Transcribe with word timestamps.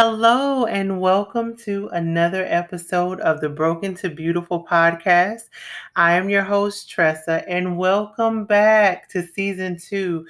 Hello, 0.00 0.64
and 0.66 1.00
welcome 1.00 1.56
to 1.56 1.88
another 1.88 2.44
episode 2.46 3.18
of 3.18 3.40
the 3.40 3.48
Broken 3.48 3.96
to 3.96 4.08
Beautiful 4.08 4.64
podcast. 4.64 5.48
I 5.96 6.12
am 6.12 6.30
your 6.30 6.44
host, 6.44 6.88
Tressa, 6.88 7.42
and 7.48 7.76
welcome 7.76 8.44
back 8.44 9.08
to 9.08 9.26
season 9.26 9.76
two. 9.76 10.24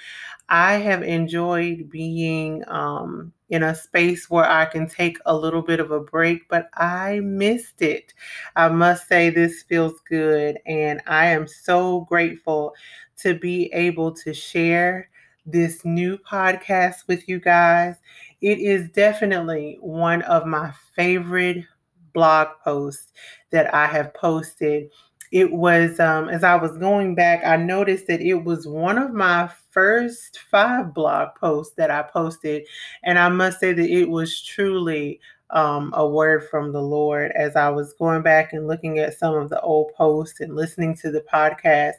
I 0.48 0.76
have 0.76 1.02
enjoyed 1.02 1.90
being 1.90 2.64
um, 2.68 3.30
in 3.50 3.62
a 3.62 3.74
space 3.74 4.30
where 4.30 4.48
I 4.48 4.64
can 4.64 4.88
take 4.88 5.18
a 5.26 5.36
little 5.36 5.60
bit 5.60 5.80
of 5.80 5.90
a 5.90 6.00
break, 6.00 6.48
but 6.48 6.70
I 6.72 7.20
missed 7.22 7.82
it. 7.82 8.14
I 8.56 8.70
must 8.70 9.06
say, 9.06 9.28
this 9.28 9.64
feels 9.64 10.00
good, 10.08 10.56
and 10.64 11.02
I 11.06 11.26
am 11.26 11.46
so 11.46 12.06
grateful 12.08 12.74
to 13.18 13.38
be 13.38 13.70
able 13.74 14.12
to 14.12 14.32
share 14.32 15.10
this 15.44 15.84
new 15.84 16.16
podcast 16.18 17.06
with 17.06 17.28
you 17.28 17.38
guys 17.38 17.96
it 18.40 18.58
is 18.58 18.90
definitely 18.90 19.78
one 19.80 20.22
of 20.22 20.46
my 20.46 20.72
favorite 20.94 21.64
blog 22.12 22.48
posts 22.62 23.12
that 23.50 23.72
I 23.74 23.86
have 23.86 24.14
posted. 24.14 24.90
It 25.30 25.52
was, 25.52 26.00
um, 26.00 26.28
as 26.28 26.42
I 26.42 26.54
was 26.54 26.78
going 26.78 27.14
back, 27.14 27.44
I 27.44 27.56
noticed 27.56 28.06
that 28.06 28.20
it 28.20 28.44
was 28.44 28.66
one 28.66 28.96
of 28.96 29.12
my 29.12 29.50
first 29.70 30.38
five 30.50 30.94
blog 30.94 31.34
posts 31.38 31.74
that 31.76 31.90
I 31.90 32.02
posted. 32.02 32.66
And 33.02 33.18
I 33.18 33.28
must 33.28 33.60
say 33.60 33.72
that 33.72 33.90
it 33.90 34.08
was 34.08 34.42
truly 34.42 35.20
um, 35.50 35.92
a 35.94 36.06
word 36.06 36.48
from 36.50 36.72
the 36.72 36.80
Lord 36.80 37.32
as 37.32 37.56
I 37.56 37.68
was 37.68 37.94
going 37.94 38.22
back 38.22 38.52
and 38.52 38.66
looking 38.66 38.98
at 38.98 39.18
some 39.18 39.34
of 39.34 39.50
the 39.50 39.60
old 39.60 39.92
posts 39.94 40.40
and 40.40 40.54
listening 40.54 40.96
to 40.98 41.10
the 41.10 41.24
podcast. 41.32 41.94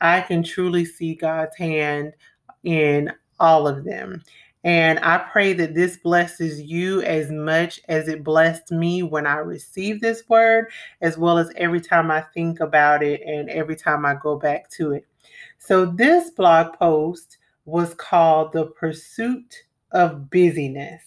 I 0.00 0.20
can 0.20 0.42
truly 0.42 0.84
see 0.84 1.14
God's 1.14 1.56
hand 1.56 2.12
in 2.64 3.12
all 3.40 3.66
of 3.66 3.84
them. 3.84 4.22
And 4.64 4.98
I 5.00 5.18
pray 5.18 5.52
that 5.54 5.74
this 5.74 5.96
blesses 5.98 6.60
you 6.60 7.00
as 7.02 7.30
much 7.30 7.80
as 7.88 8.08
it 8.08 8.24
blessed 8.24 8.72
me 8.72 9.02
when 9.02 9.26
I 9.26 9.36
received 9.36 10.00
this 10.00 10.24
word, 10.28 10.66
as 11.00 11.16
well 11.16 11.38
as 11.38 11.52
every 11.56 11.80
time 11.80 12.10
I 12.10 12.22
think 12.34 12.60
about 12.60 13.02
it 13.02 13.22
and 13.22 13.48
every 13.50 13.76
time 13.76 14.04
I 14.04 14.14
go 14.14 14.36
back 14.36 14.68
to 14.70 14.92
it. 14.92 15.06
So, 15.58 15.86
this 15.86 16.30
blog 16.30 16.76
post 16.78 17.38
was 17.64 17.94
called 17.94 18.52
The 18.52 18.66
Pursuit 18.66 19.54
of 19.92 20.28
Busyness. 20.30 21.04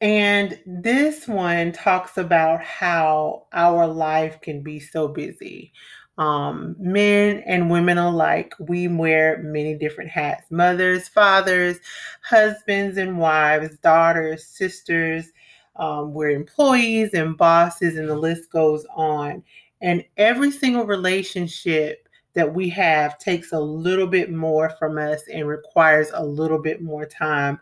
And 0.00 0.58
this 0.64 1.28
one 1.28 1.72
talks 1.72 2.16
about 2.16 2.62
how 2.62 3.46
our 3.52 3.86
life 3.86 4.40
can 4.40 4.62
be 4.62 4.80
so 4.80 5.08
busy 5.08 5.72
um, 6.20 6.76
men 6.78 7.42
and 7.46 7.70
women 7.70 7.96
alike, 7.96 8.52
we 8.58 8.88
wear 8.88 9.42
many 9.42 9.74
different 9.74 10.10
hats 10.10 10.44
mothers, 10.50 11.08
fathers, 11.08 11.78
husbands 12.20 12.98
and 12.98 13.18
wives, 13.18 13.78
daughters, 13.78 14.46
sisters. 14.46 15.32
Um, 15.76 16.12
we're 16.12 16.28
employees 16.30 17.14
and 17.14 17.38
bosses, 17.38 17.96
and 17.96 18.06
the 18.06 18.14
list 18.14 18.52
goes 18.52 18.84
on. 18.94 19.42
And 19.80 20.04
every 20.18 20.50
single 20.50 20.84
relationship 20.84 22.06
that 22.34 22.52
we 22.52 22.68
have 22.68 23.18
takes 23.18 23.52
a 23.52 23.60
little 23.60 24.06
bit 24.06 24.30
more 24.30 24.68
from 24.78 24.98
us 24.98 25.22
and 25.32 25.48
requires 25.48 26.10
a 26.12 26.22
little 26.22 26.60
bit 26.60 26.82
more 26.82 27.06
time 27.06 27.58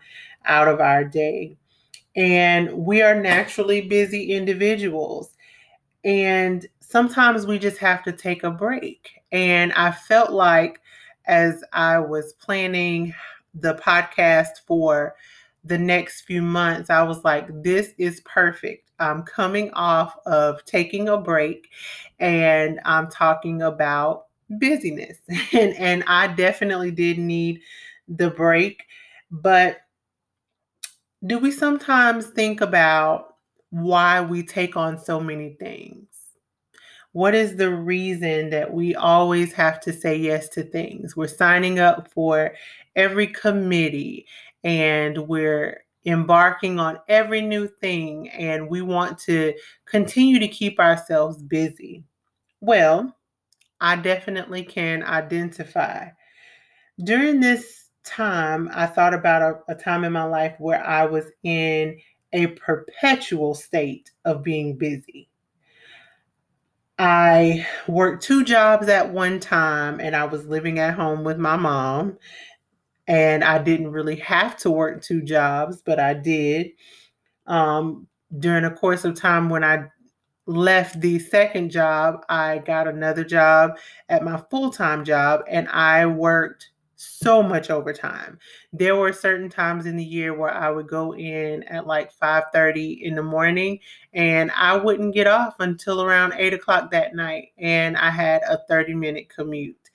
out 0.47 0.67
of 0.67 0.81
our 0.81 1.05
day. 1.05 1.56
And 2.17 2.72
we 2.72 3.03
are 3.03 3.15
naturally 3.15 3.83
busy 3.83 4.33
individuals. 4.33 5.31
And 6.04 6.66
sometimes 6.80 7.46
we 7.46 7.58
just 7.58 7.78
have 7.78 8.03
to 8.04 8.12
take 8.12 8.44
a 8.44 8.50
break. 8.50 9.10
And 9.32 9.72
I 9.72 9.91
felt 9.92 10.31
like 10.31 10.81
as 11.26 11.62
I 11.72 11.98
was 11.98 12.32
planning 12.34 13.14
the 13.54 13.75
podcast 13.75 14.60
for 14.66 15.14
the 15.64 15.78
next 15.78 16.22
few 16.22 16.41
months, 16.42 16.88
I 16.91 17.03
was 17.03 17.25
like, 17.25 17.47
this 17.62 17.92
is 17.98 18.20
perfect. 18.20 18.91
I'm 19.00 19.22
coming 19.22 19.70
off 19.72 20.16
of 20.26 20.64
taking 20.64 21.08
a 21.08 21.19
break 21.19 21.69
and 22.19 22.81
I'm 22.84 23.08
talking 23.10 23.62
about 23.62 24.26
busyness. 24.50 25.19
And, 25.53 25.75
and 25.75 26.04
I 26.06 26.28
definitely 26.28 26.91
did 26.91 27.19
need 27.19 27.60
the 28.08 28.31
break. 28.31 28.84
But 29.31 29.78
do 31.26 31.38
we 31.38 31.50
sometimes 31.50 32.26
think 32.28 32.60
about 32.60 33.28
why 33.71 34.21
we 34.21 34.43
take 34.43 34.77
on 34.77 34.99
so 34.99 35.21
many 35.21 35.56
things? 35.61 36.06
What 37.12 37.34
is 37.34 37.56
the 37.56 37.71
reason 37.71 38.51
that 38.51 38.73
we 38.73 38.95
always 38.95 39.53
have 39.55 39.81
to 39.81 39.93
say 39.93 40.17
yes 40.17 40.49
to 40.51 40.62
things? 40.62 41.17
We're 41.17 41.27
signing 41.27 41.79
up 41.79 42.12
for 42.12 42.55
every 42.97 43.29
committee 43.29 44.27
and 44.62 45.17
we're 45.27 45.83
embarking 46.05 46.79
on 46.79 46.99
every 47.09 47.41
new 47.41 47.67
thing 47.67 48.29
and 48.31 48.69
we 48.69 48.83
want 48.83 49.19
to 49.19 49.55
continue 49.87 50.39
to 50.39 50.49
keep 50.49 50.79
ourselves 50.79 51.43
busy. 51.43 52.05
Well, 52.61 53.17
I 53.81 53.97
definitely 53.97 54.65
can 54.65 55.03
identify. 55.03 56.09
During 57.03 57.41
this 57.41 57.91
time, 58.05 58.71
I 58.73 58.87
thought 58.87 59.15
about 59.15 59.43
a, 59.43 59.73
a, 59.73 59.75
time 59.75 60.05
in 60.05 60.12
my 60.12 60.25
life 60.25 60.55
where 60.59 60.85
I 60.85 61.05
was 61.05 61.27
in 61.45 61.99
a 62.33 62.49
perpetual 62.49 63.55
state 63.55 64.11
of 64.25 64.43
being 64.43 64.77
busy. 64.77 65.28
I 66.99 67.66
worked 67.87 68.25
two 68.25 68.44
jobs 68.44 68.89
at 68.89 69.12
one 69.12 69.39
time 69.39 70.00
and 70.00 70.16
I 70.16 70.25
was 70.25 70.47
living 70.47 70.78
at 70.78 70.94
home 70.94 71.22
with 71.22 71.38
my 71.38 71.56
mom. 71.56 72.19
And 73.06 73.43
I 73.43 73.59
didn't 73.59 73.93
really 73.93 74.17
have 74.17 74.56
to 74.59 74.71
work 74.71 75.00
two 75.00 75.22
jobs, 75.22 75.81
but 75.81 75.99
I 75.99 76.12
did. 76.12 76.72
Um, 77.47 78.06
during 78.38 78.65
the 78.65 78.71
course 78.71 79.05
of 79.05 79.15
time 79.15 79.49
when 79.49 79.65
I 79.65 79.87
left 80.44 81.00
the 81.00 81.19
second 81.19 81.71
job, 81.71 82.25
I 82.28 82.59
got 82.59 82.88
another 82.88 83.25
job 83.25 83.78
at 84.09 84.25
my 84.25 84.43
full 84.50 84.71
time 84.71 85.05
job 85.05 85.43
and 85.49 85.69
I 85.69 86.05
worked 86.05 86.71
so 86.98 87.42
much 87.42 87.70
overtime. 87.70 88.38
There 88.72 88.97
were 88.97 89.12
certain 89.12 89.48
times 89.48 89.86
in 89.86 89.97
the 89.97 90.04
year 90.04 90.34
where 90.36 90.53
I 90.53 90.69
would 90.70 90.88
go 90.88 91.14
in 91.14 91.62
at 91.64 91.86
like 91.86 92.12
5:30 92.12 93.04
in 93.04 93.14
the 93.14 93.22
morning 93.22 93.78
and 94.14 94.50
I 94.56 94.76
wouldn't 94.76 95.14
get 95.14 95.28
off 95.28 95.56
until 95.60 96.03
around 96.03 96.34
8 96.37 96.54
o'clock 96.54 96.91
that 96.91 97.14
night. 97.14 97.50
And 97.58 97.97
I 97.97 98.10
had 98.10 98.42
a 98.48 98.58
30 98.69 98.94
minute 98.94 99.28
commute. 99.28 99.91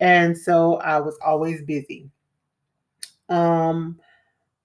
And 0.00 0.36
so 0.38 0.76
I 0.76 1.00
was 1.00 1.18
always 1.24 1.62
busy. 1.62 2.08
Um 3.28 3.98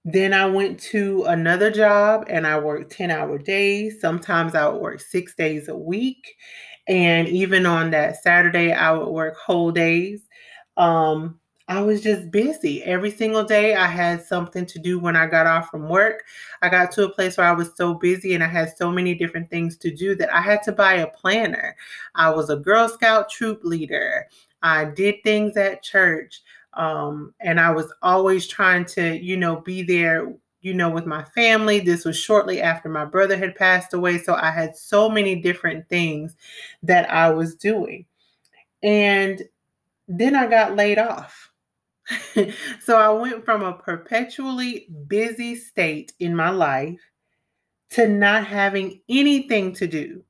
then 0.04 0.34
I 0.34 0.46
went 0.46 0.80
to 0.92 1.24
another 1.24 1.70
job 1.70 2.26
and 2.28 2.46
I 2.46 2.58
worked 2.60 2.92
10 2.92 3.10
hour 3.10 3.38
days. 3.38 4.00
Sometimes 4.00 4.54
I 4.54 4.68
would 4.68 4.80
work 4.80 5.00
six 5.00 5.34
days 5.34 5.68
a 5.68 5.76
week. 5.76 6.36
And 6.88 7.28
even 7.28 7.66
on 7.66 7.90
that 7.92 8.22
Saturday, 8.22 8.72
I 8.72 8.92
would 8.92 9.08
work 9.08 9.36
whole 9.38 9.72
days. 9.72 10.22
Um, 10.78 11.39
I 11.70 11.80
was 11.82 12.00
just 12.02 12.32
busy. 12.32 12.82
Every 12.82 13.12
single 13.12 13.44
day 13.44 13.76
I 13.76 13.86
had 13.86 14.24
something 14.24 14.66
to 14.66 14.80
do 14.80 14.98
when 14.98 15.14
I 15.14 15.28
got 15.28 15.46
off 15.46 15.70
from 15.70 15.88
work. 15.88 16.24
I 16.62 16.68
got 16.68 16.90
to 16.92 17.04
a 17.04 17.08
place 17.08 17.36
where 17.36 17.46
I 17.46 17.52
was 17.52 17.70
so 17.76 17.94
busy 17.94 18.34
and 18.34 18.42
I 18.42 18.48
had 18.48 18.76
so 18.76 18.90
many 18.90 19.14
different 19.14 19.48
things 19.50 19.76
to 19.78 19.94
do 19.94 20.16
that 20.16 20.34
I 20.34 20.40
had 20.40 20.64
to 20.64 20.72
buy 20.72 20.94
a 20.94 21.06
planner. 21.06 21.76
I 22.16 22.30
was 22.30 22.50
a 22.50 22.56
Girl 22.56 22.88
Scout 22.88 23.30
troop 23.30 23.60
leader. 23.62 24.26
I 24.64 24.86
did 24.86 25.22
things 25.22 25.56
at 25.56 25.84
church. 25.84 26.42
Um, 26.74 27.34
and 27.40 27.60
I 27.60 27.70
was 27.70 27.94
always 28.02 28.48
trying 28.48 28.84
to, 28.86 29.16
you 29.16 29.36
know, 29.36 29.60
be 29.60 29.84
there, 29.84 30.34
you 30.62 30.74
know, 30.74 30.90
with 30.90 31.06
my 31.06 31.22
family. 31.22 31.78
This 31.78 32.04
was 32.04 32.16
shortly 32.18 32.60
after 32.60 32.88
my 32.88 33.04
brother 33.04 33.36
had 33.36 33.54
passed 33.54 33.94
away. 33.94 34.18
So 34.18 34.34
I 34.34 34.50
had 34.50 34.76
so 34.76 35.08
many 35.08 35.36
different 35.36 35.88
things 35.88 36.34
that 36.82 37.08
I 37.12 37.30
was 37.30 37.54
doing. 37.54 38.06
And 38.82 39.42
then 40.08 40.34
I 40.34 40.48
got 40.48 40.76
laid 40.76 40.98
off 40.98 41.49
so 42.80 42.96
I 42.98 43.08
went 43.10 43.44
from 43.44 43.62
a 43.62 43.72
perpetually 43.74 44.88
busy 45.06 45.54
state 45.54 46.12
in 46.20 46.34
my 46.34 46.50
life 46.50 46.98
to 47.92 48.08
not 48.08 48.46
having 48.46 49.02
anything 49.08 49.74
to 49.74 49.88
do. 49.88 50.24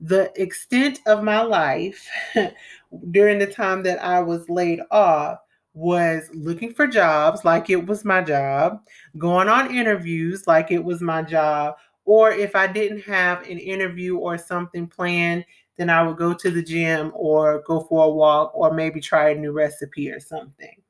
The 0.00 0.32
extent 0.40 1.00
of 1.06 1.24
my 1.24 1.42
life 1.42 2.08
during 3.12 3.38
the 3.40 3.48
time 3.48 3.84
that 3.84 4.02
I 4.04 4.20
was 4.20 4.48
laid 4.50 4.80
off 4.90 5.38
was 5.74 6.28
looking 6.34 6.74
for 6.74 6.86
jobs 6.88 7.44
like 7.44 7.70
it 7.70 7.86
was 7.86 8.04
my 8.04 8.22
job, 8.22 8.80
going 9.18 9.48
on 9.48 9.74
interviews 9.74 10.46
like 10.46 10.70
it 10.72 10.84
was 10.84 11.00
my 11.02 11.22
job, 11.22 11.76
or 12.04 12.32
if 12.32 12.56
I 12.56 12.66
didn't 12.68 13.02
have 13.02 13.42
an 13.48 13.58
interview 13.58 14.18
or 14.18 14.38
something 14.38 14.88
planned, 14.88 15.46
then 15.78 15.90
I 15.90 16.02
would 16.04 16.18
go 16.18 16.34
to 16.34 16.50
the 16.50 16.62
gym 16.62 17.12
or 17.14 17.62
go 17.66 17.80
for 17.82 18.06
a 18.06 18.10
walk 18.10 18.52
or 18.54 18.74
maybe 18.74 19.00
try 19.00 19.30
a 19.30 19.36
new 19.36 19.52
recipe 19.52 20.10
or 20.10 20.20
something. 20.20 20.81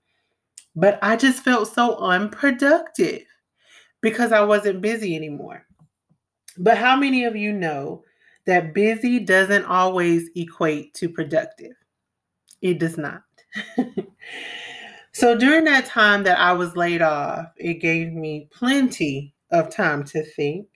But 0.75 0.99
I 1.03 1.17
just 1.17 1.43
felt 1.43 1.69
so 1.73 1.97
unproductive 1.97 3.23
because 4.01 4.33
I 4.33 4.43
wasn't 4.43 4.81
busy 4.83 5.17
anymore. 5.17 5.67
But 6.59 6.79
how 6.79 6.97
many 6.97 7.25
of 7.25 7.37
you 7.37 7.53
know 7.53 8.05
that 8.47 8.75
busy 8.75 9.19
doesn't 9.21 9.65
always 9.65 10.29
equate 10.37 10.95
to 10.95 11.09
productive? 11.09 11.73
It 12.63 12.79
does 12.79 12.99
not. 12.99 13.23
so 15.13 15.37
during 15.37 15.65
that 15.65 15.87
time 15.87 16.23
that 16.25 16.39
I 16.39 16.53
was 16.53 16.77
laid 16.77 17.03
off, 17.03 17.47
it 17.57 17.75
gave 17.75 18.13
me 18.13 18.49
plenty 18.53 19.35
of 19.51 19.71
time 19.71 20.05
to 20.05 20.25
think. 20.25 20.67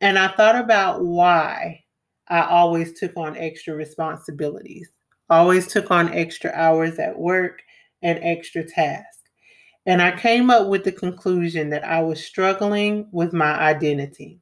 And 0.00 0.18
I 0.18 0.28
thought 0.28 0.56
about 0.56 1.04
why 1.04 1.84
I 2.28 2.42
always 2.42 2.98
took 2.98 3.16
on 3.16 3.36
extra 3.36 3.74
responsibilities, 3.74 4.90
always 5.30 5.66
took 5.68 5.90
on 5.90 6.12
extra 6.12 6.50
hours 6.54 6.98
at 6.98 7.18
work 7.18 7.62
and 8.02 8.18
extra 8.22 8.64
tasks. 8.64 9.15
And 9.86 10.02
I 10.02 10.10
came 10.16 10.50
up 10.50 10.68
with 10.68 10.84
the 10.84 10.92
conclusion 10.92 11.70
that 11.70 11.84
I 11.84 12.02
was 12.02 12.24
struggling 12.24 13.08
with 13.12 13.32
my 13.32 13.52
identity. 13.52 14.40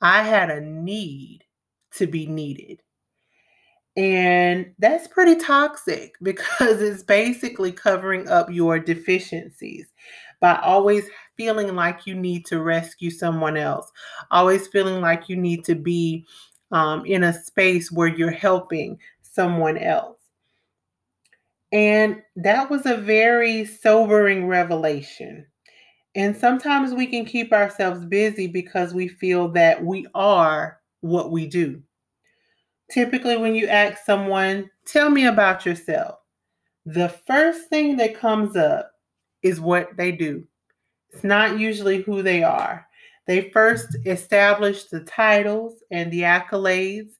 I 0.00 0.24
had 0.24 0.50
a 0.50 0.60
need 0.60 1.44
to 1.92 2.06
be 2.08 2.26
needed. 2.26 2.82
And 3.96 4.72
that's 4.78 5.06
pretty 5.06 5.36
toxic 5.36 6.14
because 6.22 6.80
it's 6.80 7.02
basically 7.02 7.72
covering 7.72 8.28
up 8.28 8.50
your 8.50 8.78
deficiencies 8.78 9.86
by 10.40 10.56
always 10.56 11.04
feeling 11.36 11.76
like 11.76 12.06
you 12.06 12.16
need 12.16 12.44
to 12.46 12.60
rescue 12.60 13.10
someone 13.10 13.56
else, 13.56 13.90
always 14.32 14.66
feeling 14.66 15.00
like 15.00 15.28
you 15.28 15.36
need 15.36 15.64
to 15.64 15.76
be 15.76 16.26
um, 16.72 17.06
in 17.06 17.22
a 17.22 17.32
space 17.32 17.92
where 17.92 18.08
you're 18.08 18.30
helping 18.30 18.98
someone 19.20 19.78
else. 19.78 20.21
And 21.72 22.22
that 22.36 22.70
was 22.70 22.84
a 22.84 22.98
very 22.98 23.64
sobering 23.64 24.46
revelation. 24.46 25.46
And 26.14 26.36
sometimes 26.36 26.92
we 26.92 27.06
can 27.06 27.24
keep 27.24 27.52
ourselves 27.52 28.04
busy 28.04 28.46
because 28.46 28.92
we 28.92 29.08
feel 29.08 29.48
that 29.52 29.82
we 29.82 30.06
are 30.14 30.78
what 31.00 31.30
we 31.30 31.46
do. 31.46 31.82
Typically, 32.90 33.38
when 33.38 33.54
you 33.54 33.66
ask 33.68 34.04
someone, 34.04 34.70
tell 34.84 35.08
me 35.08 35.24
about 35.24 35.64
yourself, 35.64 36.16
the 36.84 37.08
first 37.08 37.70
thing 37.70 37.96
that 37.96 38.18
comes 38.18 38.54
up 38.54 38.92
is 39.42 39.60
what 39.60 39.96
they 39.96 40.12
do. 40.12 40.46
It's 41.10 41.24
not 41.24 41.58
usually 41.58 42.02
who 42.02 42.22
they 42.22 42.42
are. 42.42 42.86
They 43.26 43.50
first 43.50 43.96
establish 44.04 44.84
the 44.84 45.00
titles 45.00 45.82
and 45.90 46.12
the 46.12 46.22
accolades, 46.22 47.12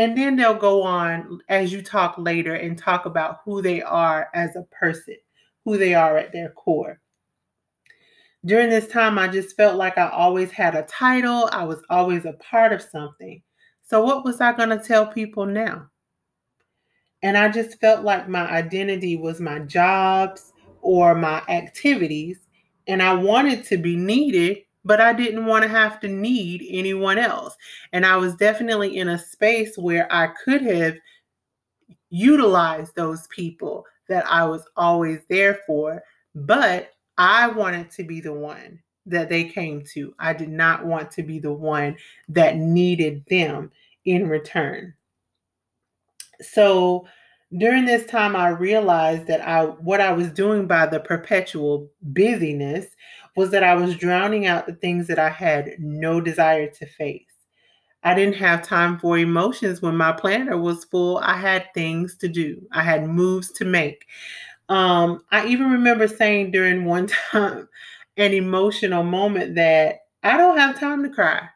and 0.00 0.16
then 0.16 0.34
they'll 0.34 0.54
go 0.54 0.82
on 0.82 1.42
as 1.50 1.70
you 1.70 1.82
talk 1.82 2.14
later 2.16 2.54
and 2.54 2.78
talk 2.78 3.04
about 3.04 3.40
who 3.44 3.60
they 3.60 3.82
are 3.82 4.30
as 4.32 4.56
a 4.56 4.62
person, 4.70 5.16
who 5.66 5.76
they 5.76 5.92
are 5.92 6.16
at 6.16 6.32
their 6.32 6.48
core. 6.52 6.98
During 8.46 8.70
this 8.70 8.86
time, 8.86 9.18
I 9.18 9.28
just 9.28 9.54
felt 9.58 9.76
like 9.76 9.98
I 9.98 10.08
always 10.08 10.50
had 10.52 10.74
a 10.74 10.84
title, 10.84 11.50
I 11.52 11.64
was 11.64 11.82
always 11.90 12.24
a 12.24 12.32
part 12.32 12.72
of 12.72 12.80
something. 12.80 13.42
So, 13.82 14.02
what 14.02 14.24
was 14.24 14.40
I 14.40 14.54
going 14.54 14.70
to 14.70 14.78
tell 14.78 15.06
people 15.06 15.44
now? 15.44 15.90
And 17.22 17.36
I 17.36 17.50
just 17.50 17.78
felt 17.78 18.02
like 18.02 18.26
my 18.26 18.50
identity 18.50 19.18
was 19.18 19.38
my 19.38 19.58
jobs 19.58 20.54
or 20.80 21.14
my 21.14 21.42
activities, 21.50 22.38
and 22.86 23.02
I 23.02 23.12
wanted 23.12 23.64
to 23.64 23.76
be 23.76 23.96
needed 23.96 24.60
but 24.84 25.00
I 25.00 25.12
didn't 25.12 25.46
want 25.46 25.62
to 25.62 25.68
have 25.68 26.00
to 26.00 26.08
need 26.08 26.66
anyone 26.68 27.18
else. 27.18 27.56
And 27.92 28.06
I 28.06 28.16
was 28.16 28.34
definitely 28.34 28.96
in 28.96 29.08
a 29.08 29.18
space 29.18 29.76
where 29.76 30.10
I 30.12 30.28
could 30.28 30.62
have 30.62 30.96
utilized 32.10 32.94
those 32.94 33.26
people 33.28 33.84
that 34.08 34.26
I 34.26 34.44
was 34.44 34.64
always 34.76 35.20
there 35.28 35.60
for, 35.66 36.02
but 36.34 36.90
I 37.18 37.48
wanted 37.48 37.90
to 37.92 38.04
be 38.04 38.20
the 38.20 38.32
one 38.32 38.80
that 39.06 39.28
they 39.28 39.44
came 39.44 39.82
to. 39.92 40.14
I 40.18 40.32
did 40.32 40.48
not 40.48 40.84
want 40.84 41.10
to 41.12 41.22
be 41.22 41.38
the 41.38 41.52
one 41.52 41.96
that 42.28 42.56
needed 42.56 43.24
them 43.28 43.70
in 44.04 44.28
return. 44.28 44.94
So 46.40 47.06
during 47.58 47.84
this 47.84 48.06
time 48.06 48.36
I 48.36 48.48
realized 48.48 49.26
that 49.26 49.46
I 49.46 49.64
what 49.64 50.00
I 50.00 50.12
was 50.12 50.30
doing 50.30 50.66
by 50.66 50.86
the 50.86 51.00
perpetual 51.00 51.90
busyness 52.02 52.86
was 53.36 53.50
that 53.50 53.64
I 53.64 53.74
was 53.74 53.96
drowning 53.96 54.46
out 54.46 54.66
the 54.66 54.74
things 54.74 55.06
that 55.06 55.18
I 55.18 55.30
had 55.30 55.74
no 55.78 56.20
desire 56.20 56.68
to 56.68 56.86
face. 56.86 57.24
I 58.02 58.14
didn't 58.14 58.36
have 58.36 58.62
time 58.62 58.98
for 58.98 59.18
emotions 59.18 59.82
when 59.82 59.96
my 59.96 60.12
planner 60.12 60.56
was 60.56 60.84
full. 60.84 61.18
I 61.18 61.36
had 61.36 61.66
things 61.74 62.16
to 62.18 62.28
do, 62.28 62.66
I 62.72 62.82
had 62.82 63.08
moves 63.08 63.52
to 63.52 63.64
make. 63.64 64.06
Um, 64.68 65.22
I 65.32 65.46
even 65.46 65.70
remember 65.70 66.08
saying 66.08 66.52
during 66.52 66.84
one 66.84 67.06
time 67.32 67.68
an 68.16 68.32
emotional 68.32 69.02
moment 69.02 69.54
that 69.56 70.00
I 70.22 70.36
don't 70.36 70.58
have 70.58 70.78
time 70.78 71.02
to 71.02 71.10
cry. 71.10 71.48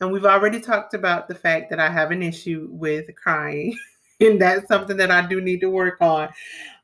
And 0.00 0.12
we've 0.12 0.24
already 0.24 0.60
talked 0.60 0.94
about 0.94 1.28
the 1.28 1.34
fact 1.34 1.70
that 1.70 1.80
I 1.80 1.88
have 1.90 2.10
an 2.10 2.22
issue 2.22 2.68
with 2.70 3.06
crying, 3.16 3.76
and 4.20 4.40
that's 4.40 4.68
something 4.68 4.96
that 4.98 5.10
I 5.10 5.26
do 5.26 5.40
need 5.40 5.60
to 5.60 5.70
work 5.70 6.00
on. 6.00 6.28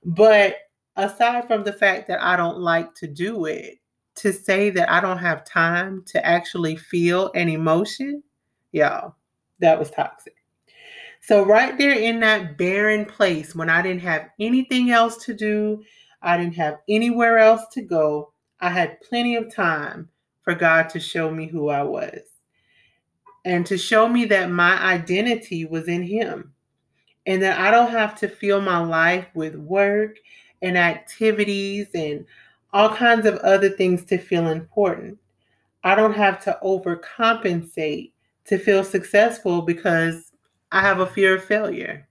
But 0.05 0.57
aside 0.97 1.47
from 1.47 1.65
the 1.65 1.73
fact 1.73 2.09
that 2.09 2.23
I 2.23 2.37
don't 2.37 2.59
like 2.59 2.95
to 2.97 3.07
do 3.07 3.47
it, 3.47 3.80
to 4.21 4.33
say 4.33 4.71
that 4.71 4.91
I 4.91 5.01
don't 5.01 5.19
have 5.19 5.45
time 5.45 6.03
to 6.07 6.25
actually 6.25 6.77
feel 6.77 7.31
an 7.35 7.49
emotion, 7.49 8.23
y'all, 8.73 9.15
that 9.59 9.79
was 9.79 9.91
toxic. 9.91 10.37
So, 11.23 11.45
right 11.45 11.77
there 11.77 11.93
in 11.93 12.21
that 12.21 12.57
barren 12.57 13.05
place, 13.05 13.55
when 13.55 13.69
I 13.69 13.83
didn't 13.83 14.03
have 14.03 14.31
anything 14.39 14.91
else 14.91 15.25
to 15.25 15.35
do, 15.35 15.83
I 16.23 16.37
didn't 16.37 16.57
have 16.57 16.79
anywhere 16.89 17.39
else 17.39 17.63
to 17.73 17.83
go, 17.83 18.33
I 18.61 18.71
had 18.71 19.01
plenty 19.01 19.37
of 19.37 19.55
time 19.55 20.09
for 20.43 20.55
God 20.55 20.89
to 20.91 21.01
show 21.01 21.31
me 21.31 21.47
who 21.47 21.69
I 21.69 21.83
was 21.83 22.21
and 23.45 23.65
to 23.67 23.79
show 23.79 24.09
me 24.09 24.27
that 24.27 24.51
my 24.51 24.79
identity 24.83 25.65
was 25.65 25.89
in 25.89 26.03
Him 26.03 26.53
and 27.27 27.43
that 27.43 27.59
I 27.59 27.71
don't 27.71 27.91
have 27.91 28.15
to 28.17 28.29
fill 28.29 28.61
my 28.61 28.79
life 28.79 29.27
with 29.35 29.55
work 29.57 30.17
and 30.63 30.77
activities 30.77 31.89
and 31.95 32.27
all 32.73 32.95
kinds 32.95 33.27
of 33.27 33.37
other 33.37 33.69
things 33.69 34.05
to 34.07 34.19
feel 34.19 34.49
important. 34.49 35.19
I 35.83 35.95
don't 35.95 36.15
have 36.15 36.43
to 36.45 36.59
overcompensate 36.63 38.13
to 38.47 38.59
feel 38.59 38.85
successful 38.85 39.63
because 39.63 40.33
I 40.73 40.81
have 40.81 41.01
a 41.01 41.07
fear 41.07 41.37
of 41.37 41.45
failure. 41.45 42.09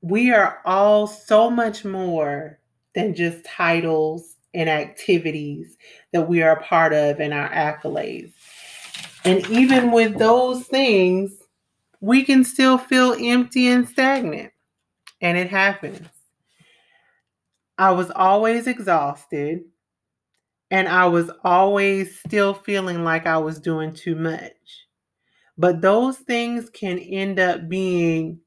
We 0.00 0.32
are 0.32 0.60
all 0.64 1.06
so 1.06 1.50
much 1.50 1.84
more 1.84 2.58
than 2.94 3.14
just 3.14 3.44
titles 3.44 4.36
and 4.52 4.68
activities 4.68 5.76
that 6.12 6.28
we 6.28 6.42
are 6.42 6.52
a 6.52 6.62
part 6.62 6.92
of 6.92 7.20
and 7.20 7.34
our 7.34 7.48
accolades. 7.50 8.32
And 9.24 9.46
even 9.48 9.90
with 9.90 10.18
those 10.18 10.66
things, 10.66 11.32
we 12.00 12.22
can 12.22 12.44
still 12.44 12.78
feel 12.78 13.16
empty 13.18 13.68
and 13.68 13.88
stagnant. 13.88 14.52
And 15.20 15.38
it 15.38 15.48
happens. 15.48 16.06
I 17.78 17.90
was 17.90 18.10
always 18.10 18.66
exhausted 18.66 19.64
and 20.70 20.88
I 20.88 21.06
was 21.06 21.30
always 21.44 22.18
still 22.18 22.54
feeling 22.54 23.04
like 23.04 23.26
I 23.26 23.38
was 23.38 23.60
doing 23.60 23.92
too 23.92 24.14
much. 24.14 24.52
But 25.56 25.80
those 25.80 26.18
things 26.18 26.70
can 26.70 26.98
end 26.98 27.38
up 27.38 27.68
being 27.68 28.40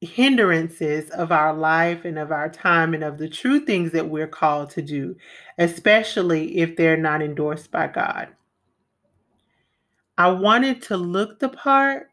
hindrances 0.00 1.10
of 1.10 1.30
our 1.30 1.54
life 1.54 2.04
and 2.04 2.18
of 2.18 2.32
our 2.32 2.48
time 2.48 2.92
and 2.94 3.04
of 3.04 3.18
the 3.18 3.28
true 3.28 3.60
things 3.60 3.92
that 3.92 4.08
we're 4.08 4.26
called 4.26 4.70
to 4.70 4.82
do, 4.82 5.16
especially 5.58 6.58
if 6.58 6.76
they're 6.76 6.96
not 6.96 7.22
endorsed 7.22 7.70
by 7.70 7.86
God. 7.86 8.28
I 10.18 10.30
wanted 10.30 10.82
to 10.82 10.96
look 10.96 11.38
the 11.38 11.48
part, 11.48 12.11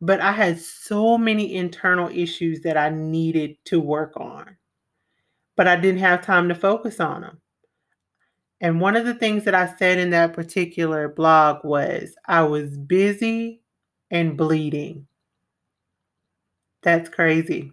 but 0.00 0.20
I 0.20 0.32
had 0.32 0.60
so 0.60 1.18
many 1.18 1.54
internal 1.54 2.08
issues 2.08 2.62
that 2.62 2.76
I 2.76 2.90
needed 2.90 3.56
to 3.66 3.80
work 3.80 4.14
on. 4.16 4.56
But 5.56 5.66
I 5.68 5.76
didn't 5.76 6.00
have 6.00 6.22
time 6.24 6.48
to 6.48 6.54
focus 6.54 7.00
on 7.00 7.22
them. 7.22 7.42
And 8.60 8.80
one 8.82 8.96
of 8.96 9.04
the 9.06 9.14
things 9.14 9.44
that 9.44 9.54
I 9.54 9.74
said 9.76 9.98
in 9.98 10.10
that 10.10 10.32
particular 10.34 11.08
blog 11.08 11.64
was 11.64 12.14
I 12.26 12.42
was 12.42 12.76
busy 12.76 13.62
and 14.10 14.36
bleeding. 14.36 15.06
That's 16.82 17.08
crazy. 17.10 17.72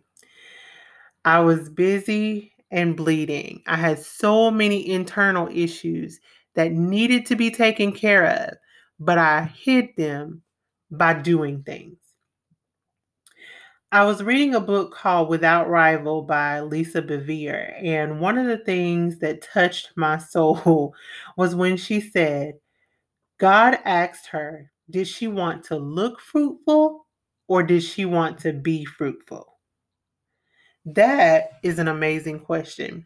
I 1.25 1.39
was 1.41 1.69
busy 1.69 2.53
and 2.71 2.95
bleeding. 2.95 3.63
I 3.67 3.75
had 3.75 3.99
so 3.99 4.49
many 4.51 4.89
internal 4.89 5.47
issues 5.51 6.19
that 6.55 6.71
needed 6.71 7.25
to 7.27 7.35
be 7.35 7.51
taken 7.51 7.91
care 7.91 8.25
of, 8.25 8.57
but 8.99 9.17
I 9.17 9.43
hid 9.55 9.89
them 9.97 10.43
by 10.91 11.13
doing 11.13 11.63
things. 11.63 11.97
I 13.93 14.05
was 14.05 14.23
reading 14.23 14.55
a 14.55 14.59
book 14.59 14.91
called 14.91 15.29
Without 15.29 15.69
Rival 15.69 16.23
by 16.23 16.61
Lisa 16.61 16.99
Bevere, 16.99 17.79
and 17.83 18.19
one 18.19 18.39
of 18.39 18.47
the 18.47 18.57
things 18.57 19.19
that 19.19 19.43
touched 19.43 19.91
my 19.95 20.17
soul 20.31 20.95
was 21.37 21.53
when 21.53 21.77
she 21.77 22.01
said, 22.01 22.55
God 23.37 23.77
asked 23.85 24.25
her, 24.29 24.71
did 24.89 25.07
she 25.07 25.27
want 25.27 25.63
to 25.65 25.75
look 25.77 26.19
fruitful 26.19 27.05
or 27.47 27.61
did 27.61 27.83
she 27.83 28.03
want 28.05 28.39
to 28.39 28.51
be 28.51 28.83
fruitful? 28.83 29.59
That 30.85 31.51
is 31.61 31.77
an 31.77 31.87
amazing 31.87 32.39
question. 32.39 33.05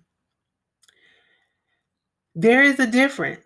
There 2.34 2.64
is 2.64 2.80
a 2.80 2.88
difference. 2.88 3.44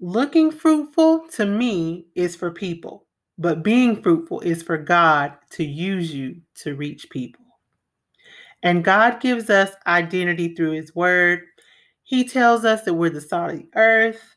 Looking 0.00 0.50
fruitful 0.50 1.28
to 1.34 1.46
me 1.46 2.08
is 2.16 2.34
for 2.34 2.50
people. 2.50 3.03
But 3.38 3.62
being 3.62 4.02
fruitful 4.02 4.40
is 4.40 4.62
for 4.62 4.78
God 4.78 5.34
to 5.50 5.64
use 5.64 6.14
you 6.14 6.36
to 6.56 6.76
reach 6.76 7.10
people. 7.10 7.44
And 8.62 8.84
God 8.84 9.20
gives 9.20 9.50
us 9.50 9.72
identity 9.86 10.54
through 10.54 10.72
His 10.72 10.94
Word. 10.94 11.42
He 12.04 12.26
tells 12.28 12.64
us 12.64 12.82
that 12.82 12.94
we're 12.94 13.10
the 13.10 13.20
salt 13.20 13.52
of 13.52 13.58
the 13.58 13.68
earth. 13.74 14.34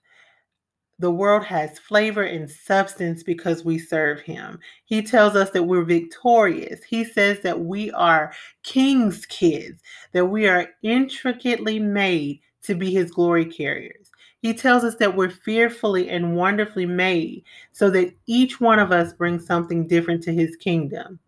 The 0.99 1.11
world 1.11 1.43
has 1.43 1.77
flavor 1.77 2.23
and 2.23 2.49
substance 2.49 3.21
because 3.21 3.63
we 3.63 3.77
serve 3.77 4.19
him. 4.19 4.57
He 4.85 5.03
tells 5.03 5.35
us 5.35 5.51
that 5.51 5.63
we're 5.63 5.83
victorious. 5.83 6.83
He 6.83 7.03
says 7.03 7.39
that 7.41 7.59
we 7.59 7.91
are 7.91 8.33
king's 8.63 9.27
kids, 9.27 9.83
that 10.13 10.25
we 10.25 10.47
are 10.47 10.69
intricately 10.81 11.77
made 11.77 12.39
to 12.63 12.73
be 12.73 12.91
his 12.91 13.11
glory 13.11 13.45
carriers. 13.45 14.09
He 14.41 14.53
tells 14.53 14.83
us 14.83 14.95
that 14.95 15.15
we're 15.15 15.29
fearfully 15.29 16.09
and 16.09 16.35
wonderfully 16.35 16.85
made 16.85 17.43
so 17.71 17.89
that 17.91 18.15
each 18.27 18.61
one 18.61 18.79
of 18.79 18.91
us 18.91 19.13
brings 19.13 19.45
something 19.45 19.87
different 19.87 20.23
to 20.23 20.33
his 20.33 20.55
kingdom. 20.55 21.19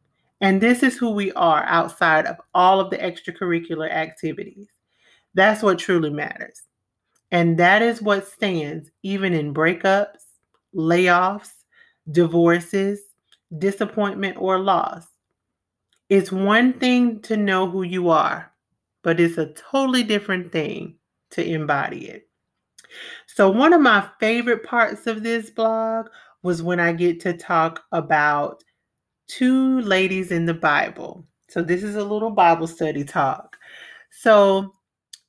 And 0.42 0.62
this 0.62 0.84
is 0.84 0.98
who 0.98 1.10
we 1.12 1.32
are 1.34 1.64
outside 1.66 2.26
of 2.26 2.38
all 2.54 2.80
of 2.80 2.92
the 2.92 2.98
extracurricular 2.98 3.92
activities. 3.92 4.68
That's 5.34 5.62
what 5.64 5.80
truly 5.80 6.12
matters. 6.12 6.62
And 7.32 7.58
that 7.60 7.82
is 7.82 8.02
what 8.02 8.28
stands 8.28 8.90
even 9.04 9.34
in 9.34 9.54
breakups, 9.54 10.24
layoffs, 10.74 11.52
divorces, 12.12 13.02
disappointment, 13.58 14.38
or 14.40 14.60
loss. 14.60 15.06
It's 16.10 16.32
one 16.32 16.74
thing 16.74 17.22
to 17.24 17.38
know 17.38 17.70
who 17.70 17.84
you 17.84 18.10
are, 18.10 18.52
but 19.04 19.20
it's 19.20 19.38
a 19.38 19.54
totally 19.54 20.04
different 20.04 20.52
thing 20.52 20.96
to 21.32 21.46
embody 21.46 22.08
it. 22.08 22.29
So, 23.36 23.48
one 23.50 23.74
of 23.74 23.82
my 23.82 24.10
favorite 24.20 24.64
parts 24.64 25.06
of 25.06 25.22
this 25.22 25.52
blog 25.52 26.08
was 26.42 26.64
when 26.64 26.80
I 26.80 26.92
get 26.94 27.20
to 27.22 27.34
talk 27.34 27.84
about 27.92 28.64
two 29.28 29.82
ladies 29.82 30.32
in 30.32 30.46
the 30.46 30.54
Bible. 30.56 31.24
So, 31.48 31.62
this 31.62 31.84
is 31.84 31.96
a 31.96 32.04
little 32.04 32.32
Bible 32.32 32.66
study 32.66 33.04
talk. 33.04 33.56
So, 34.10 34.74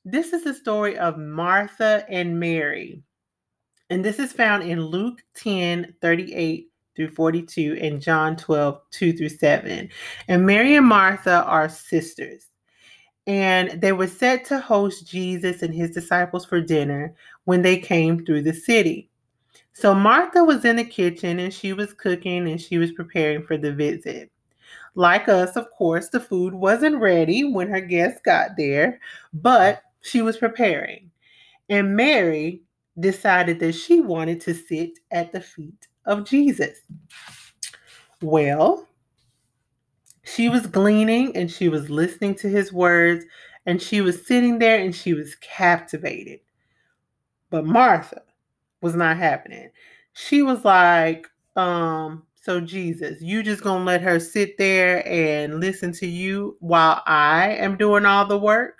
this 0.03 0.33
is 0.33 0.43
the 0.43 0.53
story 0.55 0.97
of 0.97 1.19
Martha 1.19 2.03
and 2.09 2.39
Mary. 2.39 3.03
And 3.91 4.03
this 4.03 4.17
is 4.17 4.33
found 4.33 4.63
in 4.63 4.83
Luke 4.83 5.21
10 5.35 5.93
38 6.01 6.69
through 6.95 7.09
42 7.09 7.77
and 7.79 8.01
John 8.01 8.35
12 8.35 8.81
2 8.89 9.13
through 9.13 9.29
7. 9.29 9.89
And 10.27 10.45
Mary 10.45 10.75
and 10.75 10.87
Martha 10.87 11.43
are 11.43 11.69
sisters. 11.69 12.47
And 13.27 13.81
they 13.81 13.91
were 13.91 14.07
set 14.07 14.45
to 14.45 14.59
host 14.59 15.07
Jesus 15.07 15.61
and 15.61 15.73
his 15.73 15.91
disciples 15.91 16.45
for 16.45 16.59
dinner 16.59 17.13
when 17.45 17.61
they 17.61 17.77
came 17.77 18.25
through 18.25 18.41
the 18.41 18.53
city. 18.53 19.09
So 19.73 19.93
Martha 19.93 20.43
was 20.43 20.65
in 20.65 20.75
the 20.75 20.83
kitchen 20.83 21.39
and 21.39 21.53
she 21.53 21.73
was 21.73 21.93
cooking 21.93 22.49
and 22.49 22.59
she 22.59 22.77
was 22.77 22.91
preparing 22.91 23.43
for 23.43 23.57
the 23.57 23.71
visit. 23.71 24.31
Like 24.95 25.29
us, 25.29 25.55
of 25.55 25.69
course, 25.71 26.09
the 26.09 26.19
food 26.19 26.53
wasn't 26.53 26.99
ready 26.99 27.43
when 27.43 27.69
her 27.69 27.79
guests 27.79 28.19
got 28.23 28.57
there, 28.57 28.99
but 29.33 29.83
she 30.01 30.21
was 30.21 30.37
preparing. 30.37 31.09
And 31.69 31.95
Mary 31.95 32.61
decided 32.99 33.59
that 33.59 33.73
she 33.73 34.01
wanted 34.01 34.41
to 34.41 34.53
sit 34.53 34.99
at 35.11 35.31
the 35.31 35.39
feet 35.39 35.87
of 36.05 36.25
Jesus. 36.25 36.79
Well, 38.21 38.87
she 40.23 40.49
was 40.49 40.67
gleaning 40.67 41.35
and 41.35 41.51
she 41.51 41.69
was 41.69 41.89
listening 41.89 42.35
to 42.35 42.49
his 42.49 42.71
words 42.71 43.25
and 43.65 43.81
she 43.81 44.01
was 44.01 44.25
sitting 44.25 44.59
there 44.59 44.79
and 44.79 44.95
she 44.95 45.13
was 45.13 45.35
captivated. 45.35 46.39
But 47.49 47.65
Martha 47.65 48.21
was 48.81 48.95
not 48.95 49.17
happening. 49.17 49.69
She 50.13 50.41
was 50.41 50.65
like, 50.65 51.27
um, 51.55 52.23
so 52.35 52.59
Jesus, 52.59 53.21
you 53.21 53.43
just 53.43 53.63
gonna 53.63 53.83
let 53.83 54.01
her 54.01 54.19
sit 54.19 54.57
there 54.57 55.07
and 55.07 55.59
listen 55.59 55.91
to 55.93 56.07
you 56.07 56.57
while 56.59 57.03
I 57.05 57.51
am 57.51 57.77
doing 57.77 58.05
all 58.05 58.25
the 58.25 58.37
work? 58.37 58.79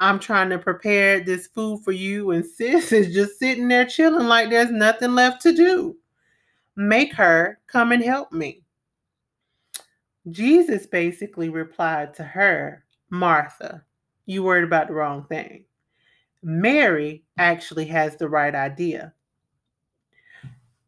I'm 0.00 0.18
trying 0.18 0.50
to 0.50 0.58
prepare 0.58 1.20
this 1.20 1.46
food 1.46 1.82
for 1.84 1.92
you, 1.92 2.32
and 2.32 2.44
sis 2.56 2.92
is 2.92 3.14
just 3.14 3.38
sitting 3.38 3.68
there 3.68 3.86
chilling 3.86 4.26
like 4.26 4.50
there's 4.50 4.70
nothing 4.70 5.14
left 5.14 5.40
to 5.42 5.52
do. 5.52 5.96
Make 6.76 7.14
her 7.14 7.60
come 7.66 7.92
and 7.92 8.02
help 8.02 8.32
me. 8.32 8.62
Jesus 10.30 10.86
basically 10.86 11.48
replied 11.48 12.14
to 12.14 12.24
her, 12.24 12.84
Martha, 13.10 13.84
you 14.26 14.42
worried 14.42 14.64
about 14.64 14.88
the 14.88 14.94
wrong 14.94 15.24
thing. 15.28 15.64
Mary 16.42 17.24
actually 17.38 17.86
has 17.86 18.16
the 18.16 18.28
right 18.28 18.54
idea. 18.54 19.12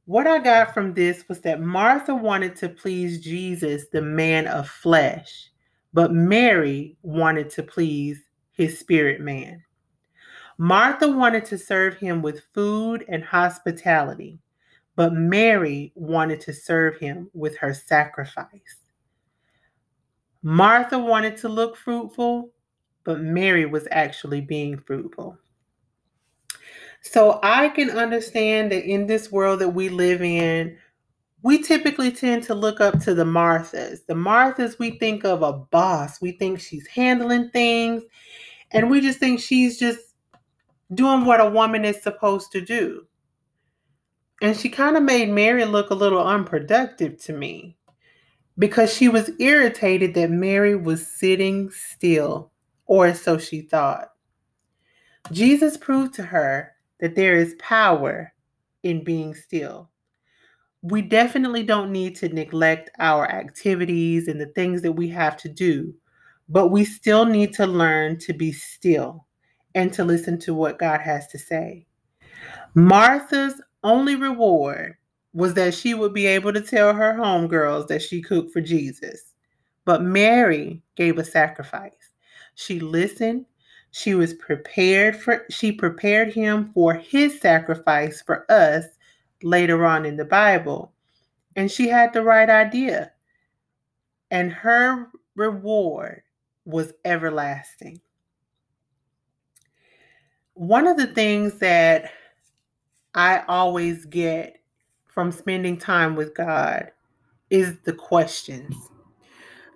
What 0.07 0.27
I 0.27 0.39
got 0.39 0.73
from 0.73 0.95
this 0.95 1.29
was 1.29 1.41
that 1.43 1.61
Martha 1.61 2.15
wanted 2.15 2.57
to 2.57 2.69
please 2.69 3.21
Jesus, 3.21 3.87
the 3.93 4.03
man 4.03 4.47
of 4.47 4.69
flesh, 4.69 5.51
but 5.93 6.13
Mary 6.13 6.97
wanted 7.03 7.51
to 7.51 7.63
please 7.63 8.23
his 8.53 8.79
spirit 8.79 9.21
man. 9.21 9.63
Martha 10.57 11.09
wanted 11.09 11.45
to 11.45 11.59
serve 11.59 11.95
him 11.97 12.23
with 12.23 12.47
food 12.53 13.05
and 13.09 13.23
hospitality, 13.23 14.41
but 14.97 15.13
Mary 15.13 15.93
wanted 15.95 16.41
to 16.41 16.53
serve 16.53 16.97
him 16.97 17.31
with 17.35 17.57
her 17.59 17.73
sacrifice. 17.73 18.78
Martha 20.49 20.99
wanted 20.99 21.37
to 21.37 21.49
look 21.51 21.77
fruitful, 21.77 22.51
but 23.05 23.21
Mary 23.21 23.67
was 23.67 23.87
actually 23.91 24.41
being 24.41 24.79
fruitful. 24.79 25.37
So 27.03 27.39
I 27.43 27.69
can 27.69 27.91
understand 27.91 28.73
that 28.73 28.89
in 28.89 29.07
this 29.07 29.31
world 29.31 29.59
that 29.59 29.69
we 29.69 29.91
live 29.91 30.23
in, 30.23 30.79
we 31.43 31.63
typically 31.63 32.11
tend 32.11 32.45
to 32.45 32.55
look 32.55 32.81
up 32.81 32.99
to 33.01 33.13
the 33.13 33.27
Marthas. 33.27 34.07
The 34.07 34.15
Marthas, 34.15 34.79
we 34.79 34.99
think 34.99 35.23
of 35.23 35.43
a 35.43 35.53
boss, 35.53 36.19
we 36.23 36.33
think 36.33 36.61
she's 36.61 36.87
handling 36.87 37.51
things 37.51 38.03
and 38.71 38.89
we 38.89 39.03
just 39.03 39.19
think 39.19 39.41
she's 39.41 39.79
just 39.79 40.01
doing 40.95 41.27
what 41.27 41.43
a 41.43 41.51
woman 41.51 41.85
is 41.85 42.03
supposed 42.03 42.53
to 42.53 42.63
do. 42.63 43.07
And 44.41 44.57
she 44.57 44.71
kind 44.71 44.97
of 44.97 45.03
made 45.03 45.29
Mary 45.29 45.67
look 45.67 45.91
a 45.91 45.95
little 45.95 46.27
unproductive 46.27 47.23
to 47.25 47.35
me 47.35 47.78
because 48.59 48.93
she 48.93 49.09
was 49.09 49.31
irritated 49.39 50.15
that 50.15 50.31
Mary 50.31 50.77
was 50.77 51.07
sitting 51.07 51.71
still, 51.71 52.51
or 52.87 53.15
so 53.15 53.39
she 53.39 53.63
thought. 53.63 54.09
Jesus 55.33 55.77
proved 55.77 56.15
to 56.15 56.23
her 56.23 56.73
that 57.01 57.15
there 57.15 57.37
is 57.37 57.55
power 57.59 58.33
in 58.83 59.05
being 59.05 59.35
still. 59.35 59.91
We 60.83 61.03
definitely 61.03 61.65
don't 61.65 61.93
need 61.93 62.17
to 62.17 62.29
neglect 62.29 62.91
our 62.99 63.31
activities 63.31 64.29
and 64.29 64.41
the 64.41 64.47
things 64.47 64.83
that 64.83 64.93
we 64.93 65.09
have 65.09 65.37
to 65.39 65.49
do 65.49 65.95
but 66.49 66.69
we 66.69 66.85
still 66.85 67.27
need 67.27 67.53
to 67.55 67.67
learn 67.67 68.19
to 68.21 68.33
be 68.33 68.53
still 68.53 69.27
and 69.75 69.93
to 69.93 70.05
listen 70.05 70.39
to 70.41 70.55
what 70.55 70.79
God 70.79 71.01
has 71.01 71.27
to 71.29 71.39
say. 71.39 71.87
Martha's 72.75 73.61
only 73.85 74.17
reward 74.17 74.97
was 75.33 75.55
that 75.55 75.75
she 75.75 75.95
would 75.95 76.15
be 76.15 76.27
able 76.27 76.53
to 76.53 76.61
tell 76.61 76.95
her 76.95 77.15
homegirls 77.15 77.87
that 77.89 78.03
she 78.03 78.23
cooked 78.23 78.53
for 78.53 78.61
Jesus. 78.61 79.35
But 79.85 80.03
Mary 80.03 80.83
gave 80.97 81.19
a 81.19 81.25
sacrifice. 81.25 81.93
She 82.55 82.81
listened. 82.81 83.47
She 83.91 84.15
was 84.15 84.35
prepared 84.35 85.17
for 85.17 85.47
she 85.51 85.73
prepared 85.73 86.33
him 86.33 86.73
for 86.75 86.95
his 86.95 87.41
sacrifice 87.41 88.21
for 88.21 88.51
us 88.51 88.85
later 89.43 89.87
on 89.87 90.05
in 90.05 90.17
the 90.17 90.25
Bible. 90.25 90.93
And 91.57 91.71
she 91.71 91.89
had 91.89 92.13
the 92.13 92.23
right 92.23 92.51
idea. 92.51 93.13
And 94.31 94.53
her 94.53 95.09
reward 95.37 96.23
was 96.65 96.93
everlasting. 97.05 98.01
One 100.55 100.87
of 100.87 100.97
the 100.97 101.07
things 101.07 101.55
that 101.61 102.11
I 103.15 103.43
always 103.49 104.05
get 104.05 104.58
from 105.19 105.33
spending 105.33 105.77
time 105.77 106.15
with 106.15 106.33
God 106.33 106.93
is 107.51 107.77
the 107.81 107.93
questions. 107.93 108.73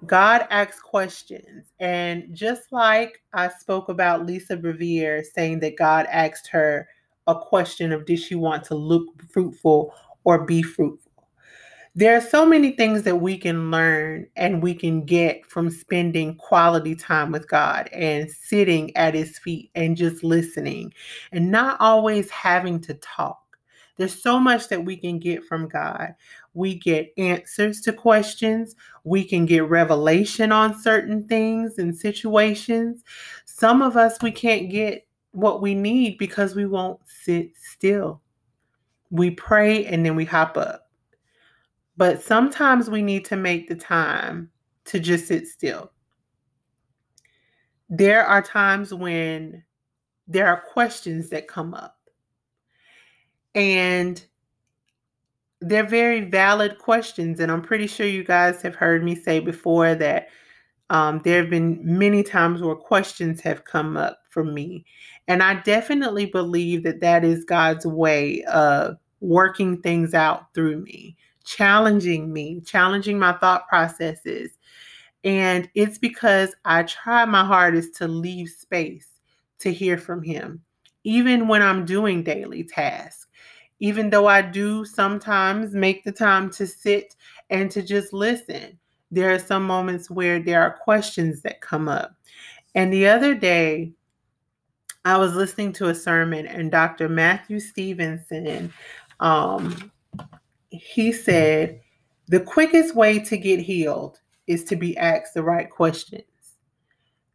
God 0.06 0.46
asks 0.50 0.78
questions. 0.80 1.72
And 1.80 2.32
just 2.32 2.70
like 2.70 3.20
I 3.32 3.49
spoke 3.49 3.88
about 3.88 4.25
Lisa 4.25 4.56
Bevere 4.56 5.25
saying 5.25 5.58
that 5.58 5.76
God 5.76 6.06
asked 6.12 6.46
her 6.52 6.87
a 7.26 7.34
question 7.34 7.90
of 7.90 8.06
did 8.06 8.20
she 8.20 8.37
want 8.37 8.62
to 8.66 8.76
look 8.76 9.04
fruitful 9.32 9.92
or 10.22 10.44
be 10.44 10.62
fruitful? 10.62 11.11
There 11.96 12.16
are 12.16 12.20
so 12.20 12.46
many 12.46 12.76
things 12.76 13.02
that 13.02 13.16
we 13.16 13.37
can 13.37 13.72
learn 13.72 14.28
and 14.37 14.62
we 14.62 14.75
can 14.75 15.04
get 15.04 15.44
from 15.44 15.70
spending 15.70 16.37
quality 16.37 16.94
time 16.94 17.32
with 17.32 17.49
God 17.49 17.88
and 17.88 18.30
sitting 18.30 18.96
at 18.96 19.14
His 19.14 19.40
feet 19.40 19.72
and 19.75 19.96
just 19.96 20.22
listening 20.22 20.94
and 21.32 21.50
not 21.50 21.78
always 21.80 22.30
having 22.30 22.78
to 22.82 22.94
talk. 22.94 23.41
There's 23.96 24.20
so 24.20 24.38
much 24.38 24.68
that 24.68 24.84
we 24.84 24.96
can 24.96 25.18
get 25.18 25.44
from 25.44 25.68
God. 25.68 26.14
We 26.54 26.78
get 26.78 27.12
answers 27.18 27.80
to 27.82 27.92
questions, 27.92 28.75
we 29.04 29.25
can 29.25 29.46
get 29.46 29.68
revelation 29.68 30.52
on 30.52 30.78
certain 30.80 31.26
things 31.26 31.78
and 31.78 31.96
situations. 31.96 33.02
Some 33.44 33.82
of 33.82 33.96
us, 33.96 34.16
we 34.22 34.30
can't 34.30 34.70
get 34.70 35.06
what 35.32 35.62
we 35.62 35.75
need 35.75 36.18
because 36.18 36.54
we 36.54 36.66
won't 36.66 37.00
sit 37.06 37.52
still. 37.56 38.20
We 39.11 39.30
pray 39.30 39.87
and 39.87 40.04
then 40.04 40.16
we 40.16 40.25
hop 40.25 40.56
up 40.56 40.82
but 41.96 42.22
sometimes 42.22 42.88
we 42.88 43.02
need 43.02 43.25
to 43.26 43.37
make 43.37 43.68
the 43.68 43.75
time 43.76 44.50
to 44.87 44.99
just 44.99 45.28
sit 45.28 45.46
still. 45.46 45.92
There 47.88 48.25
are 48.25 48.42
times 48.42 48.94
when 48.94 49.62
there 50.26 50.46
are 50.46 50.61
questions 50.72 51.28
that 51.30 51.49
come 51.49 51.75
up. 51.75 51.99
And 53.54 54.25
they're 55.61 55.87
very 55.87 56.23
valid 56.23 56.78
questions. 56.78 57.40
And 57.40 57.50
I'm 57.50 57.62
pretty 57.62 57.87
sure 57.87 58.06
you 58.06 58.25
guys 58.25 58.62
have 58.62 58.75
heard 58.75 59.04
me 59.04 59.14
say 59.14 59.38
before 59.40 59.94
that 59.94 60.28
um, 60.90 61.21
there 61.25 61.40
have 61.40 61.50
been 61.50 61.80
many 61.82 62.23
times 62.23 62.61
where 62.61 62.75
questions 62.75 63.40
have 63.40 63.64
come 63.64 63.97
up 63.97 64.21
for 64.28 64.44
me. 64.44 64.85
And 65.28 65.42
I 65.42 65.54
definitely 65.62 66.26
believe 66.26 66.82
that 66.82 67.00
that 67.00 67.25
is 67.25 67.44
God's 67.44 67.87
way 67.87 68.42
of 68.44 68.97
working 69.21 69.80
things 69.80 70.14
out 70.14 70.52
through 70.52 70.82
me, 70.82 71.16
challenging 71.44 72.32
me, 72.32 72.61
challenging 72.61 73.18
my 73.18 73.32
thought 73.35 73.68
processes. 73.68 74.59
And 75.25 75.71
it's 75.75 75.99
because 75.99 76.54
I 76.64 76.82
try 76.82 77.25
my 77.25 77.44
hardest 77.44 77.94
to 77.97 78.09
leave 78.09 78.49
space 78.49 79.09
to 79.61 79.73
hear 79.73 79.97
from 79.97 80.23
Him, 80.23 80.61
even 81.04 81.47
when 81.47 81.62
I'm 81.62 81.85
doing 81.85 82.25
daily 82.25 82.64
tasks. 82.64 83.21
Even 83.82 84.10
though 84.10 84.28
I 84.28 84.42
do 84.42 84.84
sometimes 84.84 85.74
make 85.74 86.04
the 86.04 86.12
time 86.12 86.50
to 86.50 86.68
sit 86.68 87.16
and 87.50 87.68
to 87.72 87.82
just 87.82 88.12
listen, 88.12 88.78
there 89.10 89.34
are 89.34 89.40
some 89.40 89.66
moments 89.66 90.08
where 90.08 90.38
there 90.38 90.62
are 90.62 90.78
questions 90.84 91.42
that 91.42 91.60
come 91.60 91.88
up. 91.88 92.14
And 92.76 92.92
the 92.92 93.08
other 93.08 93.34
day, 93.34 93.90
I 95.04 95.18
was 95.18 95.34
listening 95.34 95.72
to 95.74 95.88
a 95.88 95.96
sermon, 95.96 96.46
and 96.46 96.70
Dr. 96.70 97.08
Matthew 97.08 97.58
Stevenson, 97.58 98.72
um, 99.18 99.90
he 100.70 101.10
said, 101.10 101.80
the 102.28 102.38
quickest 102.38 102.94
way 102.94 103.18
to 103.18 103.36
get 103.36 103.58
healed 103.58 104.20
is 104.46 104.62
to 104.66 104.76
be 104.76 104.96
asked 104.96 105.34
the 105.34 105.42
right 105.42 105.68
questions. 105.68 106.22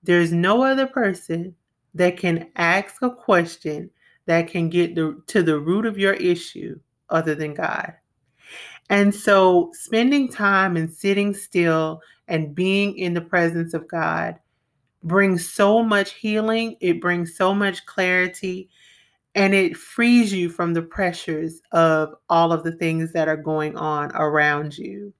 There's 0.02 0.32
no 0.32 0.64
other 0.64 0.88
person 0.88 1.56
that 1.94 2.16
can 2.16 2.52
ask 2.56 3.02
a 3.02 3.12
question 3.12 3.90
that 4.28 4.48
can 4.48 4.70
get 4.70 4.96
the, 4.96 5.22
to 5.28 5.42
the 5.42 5.60
root 5.60 5.86
of 5.86 5.98
your 5.98 6.14
issue 6.14 6.80
other 7.10 7.36
than 7.36 7.54
God. 7.54 7.94
And 8.90 9.14
so, 9.14 9.72
spending 9.74 10.32
time 10.32 10.78
and 10.78 10.92
sitting 10.92 11.34
still 11.34 12.02
and 12.28 12.56
being 12.56 12.98
in 12.98 13.14
the 13.14 13.22
presence 13.22 13.74
of 13.74 13.88
God 13.88 14.40
brings 15.04 15.50
so 15.50 15.84
much 15.84 16.14
healing, 16.14 16.78
it 16.80 17.02
brings 17.02 17.36
so 17.36 17.54
much 17.54 17.86
clarity, 17.86 18.70
and 19.36 19.54
it 19.54 19.78
frees 19.78 20.34
you 20.34 20.50
from 20.50 20.74
the 20.74 20.82
pressures 20.82 21.62
of 21.72 22.16
all 22.30 22.52
of 22.52 22.64
the 22.64 22.72
things 22.72 23.14
that 23.14 23.28
are 23.28 23.38
going 23.38 23.78
on 23.78 24.12
around 24.16 24.78
you. 24.78 25.14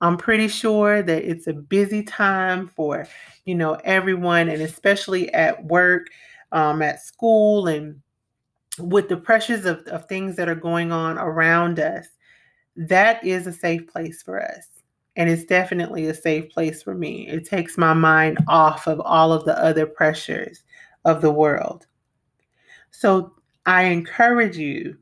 I'm 0.00 0.16
pretty 0.18 0.48
sure 0.48 1.02
that 1.02 1.24
it's 1.24 1.46
a 1.46 1.54
busy 1.54 2.02
time 2.02 2.68
for, 2.68 3.06
you 3.44 3.54
know, 3.54 3.74
everyone, 3.84 4.48
and 4.48 4.60
especially 4.60 5.32
at 5.32 5.64
work, 5.64 6.08
um, 6.56 6.80
at 6.80 7.02
school, 7.02 7.68
and 7.68 8.00
with 8.78 9.08
the 9.08 9.16
pressures 9.16 9.66
of, 9.66 9.80
of 9.88 10.06
things 10.06 10.36
that 10.36 10.48
are 10.48 10.54
going 10.54 10.90
on 10.90 11.18
around 11.18 11.78
us. 11.78 12.06
That 12.76 13.24
is 13.24 13.46
a 13.46 13.52
safe 13.52 13.86
place 13.86 14.22
for 14.22 14.42
us. 14.42 14.66
And 15.16 15.30
it's 15.30 15.44
definitely 15.44 16.06
a 16.06 16.14
safe 16.14 16.50
place 16.50 16.82
for 16.82 16.94
me. 16.94 17.26
It 17.28 17.48
takes 17.48 17.78
my 17.78 17.94
mind 17.94 18.38
off 18.48 18.86
of 18.86 19.00
all 19.00 19.32
of 19.32 19.44
the 19.44 19.58
other 19.62 19.86
pressures 19.86 20.62
of 21.04 21.22
the 21.22 21.30
world. 21.30 21.86
So 22.90 23.34
I 23.64 23.84
encourage 23.84 24.56
you 24.56 24.96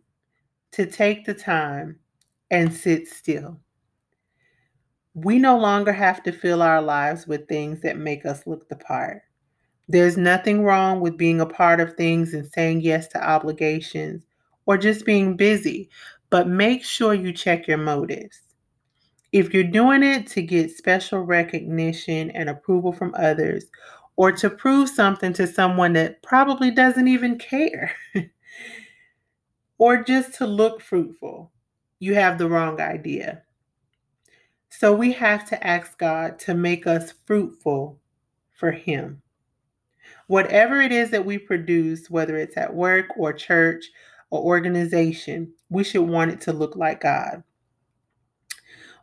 to 0.72 0.86
take 0.86 1.24
the 1.24 1.34
time 1.34 1.98
and 2.50 2.72
sit 2.72 3.08
still. 3.08 3.58
We 5.14 5.38
no 5.38 5.58
longer 5.58 5.92
have 5.92 6.22
to 6.24 6.32
fill 6.32 6.62
our 6.62 6.82
lives 6.82 7.26
with 7.26 7.48
things 7.48 7.80
that 7.82 7.96
make 7.96 8.24
us 8.26 8.46
look 8.46 8.68
the 8.68 8.76
part. 8.76 9.22
There's 9.88 10.16
nothing 10.16 10.64
wrong 10.64 11.00
with 11.00 11.18
being 11.18 11.40
a 11.40 11.46
part 11.46 11.80
of 11.80 11.94
things 11.94 12.32
and 12.32 12.46
saying 12.52 12.80
yes 12.80 13.08
to 13.08 13.22
obligations 13.22 14.24
or 14.66 14.78
just 14.78 15.04
being 15.04 15.36
busy, 15.36 15.90
but 16.30 16.48
make 16.48 16.82
sure 16.82 17.12
you 17.12 17.32
check 17.32 17.68
your 17.68 17.78
motives. 17.78 18.40
If 19.32 19.52
you're 19.52 19.64
doing 19.64 20.02
it 20.02 20.26
to 20.28 20.42
get 20.42 20.70
special 20.70 21.20
recognition 21.20 22.30
and 22.30 22.48
approval 22.48 22.92
from 22.92 23.14
others, 23.18 23.64
or 24.16 24.30
to 24.30 24.48
prove 24.48 24.88
something 24.88 25.32
to 25.32 25.46
someone 25.46 25.92
that 25.94 26.22
probably 26.22 26.70
doesn't 26.70 27.08
even 27.08 27.36
care, 27.36 27.92
or 29.78 30.02
just 30.04 30.34
to 30.34 30.46
look 30.46 30.80
fruitful, 30.80 31.50
you 31.98 32.14
have 32.14 32.38
the 32.38 32.48
wrong 32.48 32.80
idea. 32.80 33.42
So 34.70 34.94
we 34.94 35.12
have 35.12 35.48
to 35.48 35.66
ask 35.66 35.98
God 35.98 36.38
to 36.40 36.54
make 36.54 36.86
us 36.86 37.12
fruitful 37.26 37.98
for 38.52 38.70
Him. 38.70 39.20
Whatever 40.26 40.80
it 40.80 40.92
is 40.92 41.10
that 41.10 41.24
we 41.24 41.38
produce, 41.38 42.10
whether 42.10 42.36
it's 42.36 42.56
at 42.56 42.74
work 42.74 43.06
or 43.16 43.32
church 43.32 43.84
or 44.30 44.42
organization, 44.42 45.52
we 45.70 45.84
should 45.84 46.02
want 46.02 46.30
it 46.30 46.40
to 46.42 46.52
look 46.52 46.76
like 46.76 47.02
God. 47.02 47.42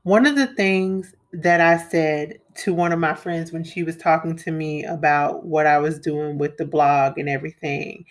One 0.03 0.25
of 0.25 0.36
the 0.36 0.47
things 0.47 1.13
that 1.34 1.62
I 1.62 1.77
said 1.77 2.39
to 2.55 2.73
one 2.73 2.91
of 2.91 2.99
my 2.99 3.13
friends 3.13 3.51
when 3.51 3.63
she 3.63 3.84
was 3.84 3.95
talking 3.97 4.36
to 4.38 4.51
me 4.51 4.84
about 4.84 5.45
what 5.45 5.67
I 5.67 5.77
was 5.77 5.99
doing 5.99 6.38
with 6.38 6.57
the 6.57 6.65
blog 6.65 7.17
and 7.17 7.29
everything, 7.29 8.05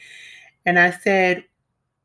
and 0.64 0.79
I 0.79 0.90
said, 0.90 1.44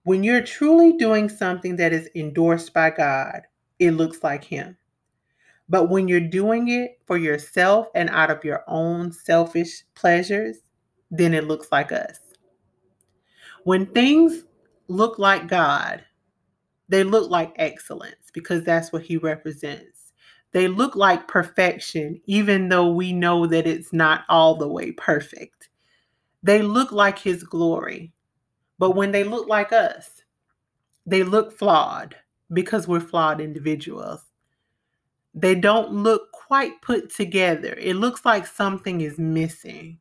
when 0.03 0.23
you're 0.23 0.43
truly 0.43 0.93
doing 0.93 1.29
something 1.29 1.75
that 1.77 1.93
is 1.93 2.09
endorsed 2.15 2.73
by 2.73 2.91
God, 2.91 3.41
it 3.79 3.91
looks 3.91 4.23
like 4.23 4.43
Him. 4.43 4.77
But 5.67 5.89
when 5.89 6.07
you're 6.07 6.19
doing 6.19 6.67
it 6.69 6.99
for 7.05 7.17
yourself 7.17 7.87
and 7.95 8.09
out 8.11 8.29
of 8.29 8.43
your 8.43 8.63
own 8.67 9.11
selfish 9.11 9.83
pleasures, 9.95 10.57
then 11.17 11.33
it 11.33 11.45
looks 11.45 11.71
like 11.71 11.91
us. 11.91 12.19
When 13.63 13.85
things 13.87 14.43
look 14.87 15.17
like 15.17 15.47
God, 15.47 16.03
they 16.87 17.03
look 17.03 17.29
like 17.31 17.53
excellence 17.55 18.29
because 18.33 18.63
that's 18.63 18.93
what 18.93 19.01
he 19.01 19.17
represents. 19.17 20.13
They 20.51 20.67
look 20.67 20.95
like 20.95 21.27
perfection, 21.27 22.21
even 22.25 22.69
though 22.69 22.91
we 22.91 23.11
know 23.11 23.47
that 23.47 23.67
it's 23.67 23.91
not 23.91 24.23
all 24.29 24.55
the 24.55 24.67
way 24.67 24.91
perfect. 24.91 25.69
They 26.43 26.61
look 26.61 26.91
like 26.91 27.19
his 27.19 27.43
glory. 27.43 28.13
But 28.77 28.91
when 28.91 29.11
they 29.11 29.23
look 29.23 29.47
like 29.47 29.73
us, 29.73 30.21
they 31.05 31.23
look 31.23 31.57
flawed 31.57 32.15
because 32.53 32.87
we're 32.87 32.99
flawed 32.99 33.41
individuals. 33.41 34.21
They 35.33 35.55
don't 35.55 35.91
look 35.91 36.31
quite 36.31 36.81
put 36.81 37.13
together. 37.13 37.75
It 37.77 37.95
looks 37.95 38.23
like 38.23 38.45
something 38.45 39.01
is 39.01 39.17
missing 39.17 39.99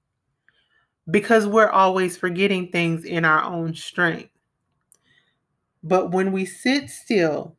because 1.10 1.46
we're 1.46 1.70
always 1.70 2.16
forgetting 2.16 2.68
things 2.68 3.04
in 3.04 3.24
our 3.24 3.42
own 3.42 3.74
strength. 3.74 4.30
But 5.82 6.12
when 6.12 6.32
we 6.32 6.46
sit 6.46 6.88
still 6.88 7.56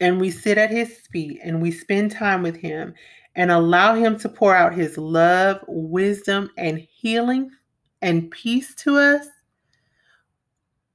and 0.00 0.20
we 0.20 0.30
sit 0.30 0.56
at 0.58 0.70
his 0.70 0.98
feet 1.12 1.40
and 1.42 1.60
we 1.60 1.72
spend 1.72 2.12
time 2.12 2.42
with 2.42 2.56
him 2.56 2.94
and 3.34 3.50
allow 3.50 3.94
him 3.94 4.18
to 4.20 4.28
pour 4.28 4.54
out 4.54 4.74
his 4.74 4.96
love, 4.96 5.60
wisdom, 5.66 6.50
and 6.56 6.78
healing 6.78 7.50
and 8.02 8.30
peace 8.30 8.74
to 8.76 8.96
us, 8.96 9.26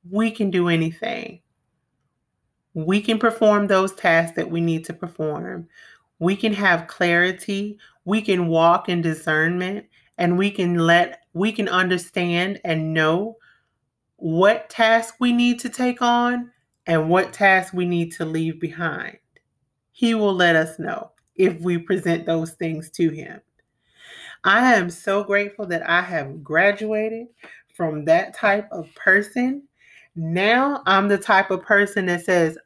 we 0.10 0.32
can 0.32 0.52
do 0.52 0.70
anything. 0.70 1.42
We 2.74 3.02
can 3.02 3.20
perform 3.20 3.68
those 3.68 3.94
tasks 3.94 4.36
that 4.36 4.50
we 4.50 4.62
need 4.62 4.86
to 4.86 4.94
perform. 4.94 5.68
We 6.20 6.36
can 6.36 6.54
have 6.54 6.88
clarity. 6.88 7.78
We 8.06 8.22
can 8.22 8.48
walk 8.48 8.90
in 8.90 9.02
discernment 9.02 9.86
and 10.18 10.38
we 10.38 10.52
can 10.52 10.76
let, 10.76 11.25
we 11.36 11.52
can 11.52 11.68
understand 11.68 12.62
and 12.64 12.94
know 12.94 13.36
what 14.16 14.70
task 14.70 15.16
we 15.20 15.34
need 15.34 15.60
to 15.60 15.70
take 15.70 16.02
on 16.02 16.50
and 16.88 17.10
what 17.10 17.34
task 17.34 17.74
we 17.74 17.86
need 17.86 18.14
to 18.14 18.24
leave 18.24 18.60
behind. 18.60 19.18
He 19.92 20.16
will 20.16 20.34
let 20.34 20.56
us 20.56 20.80
know 20.80 21.12
if 21.36 21.60
we 21.60 21.78
present 21.78 22.26
those 22.26 22.54
things 22.54 22.90
to 22.92 23.10
Him. 23.10 23.42
I 24.46 24.76
am 24.76 24.90
so 24.90 25.26
grateful 25.26 25.66
that 25.68 25.88
I 25.88 26.02
have 26.02 26.42
graduated 26.42 27.28
from 27.76 28.06
that 28.06 28.34
type 28.34 28.70
of 28.72 28.88
person. 28.96 29.64
Now 30.16 30.84
I'm 30.86 31.10
the 31.10 31.18
type 31.18 31.52
of 31.52 31.64
person 31.64 32.06
that 32.06 32.24
says, 32.24 32.58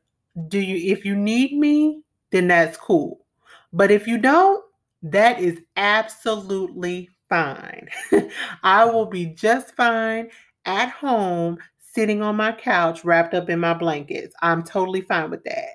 Do 0.48 0.60
you, 0.60 0.94
if 0.94 1.06
you 1.06 1.16
need 1.16 1.58
me, 1.58 2.04
then 2.30 2.48
that's 2.48 2.78
cool. 2.78 3.26
But 3.74 3.90
if 3.90 4.06
you 4.06 4.20
don't, 4.20 4.64
that 5.02 5.40
is 5.40 5.60
absolutely 5.76 7.10
fine. 7.30 7.88
I 8.64 8.86
will 8.86 9.06
be 9.06 9.28
just 9.28 9.76
fine 9.76 10.30
at 10.66 10.90
home 10.90 11.58
sitting 11.80 12.22
on 12.22 12.36
my 12.36 12.52
couch 12.52 13.04
wrapped 13.04 13.34
up 13.34 13.50
in 13.50 13.60
my 13.60 13.74
blankets. 13.74 14.36
I'm 14.42 14.64
totally 14.64 15.02
fine 15.02 15.30
with 15.30 15.44
that. 15.46 15.70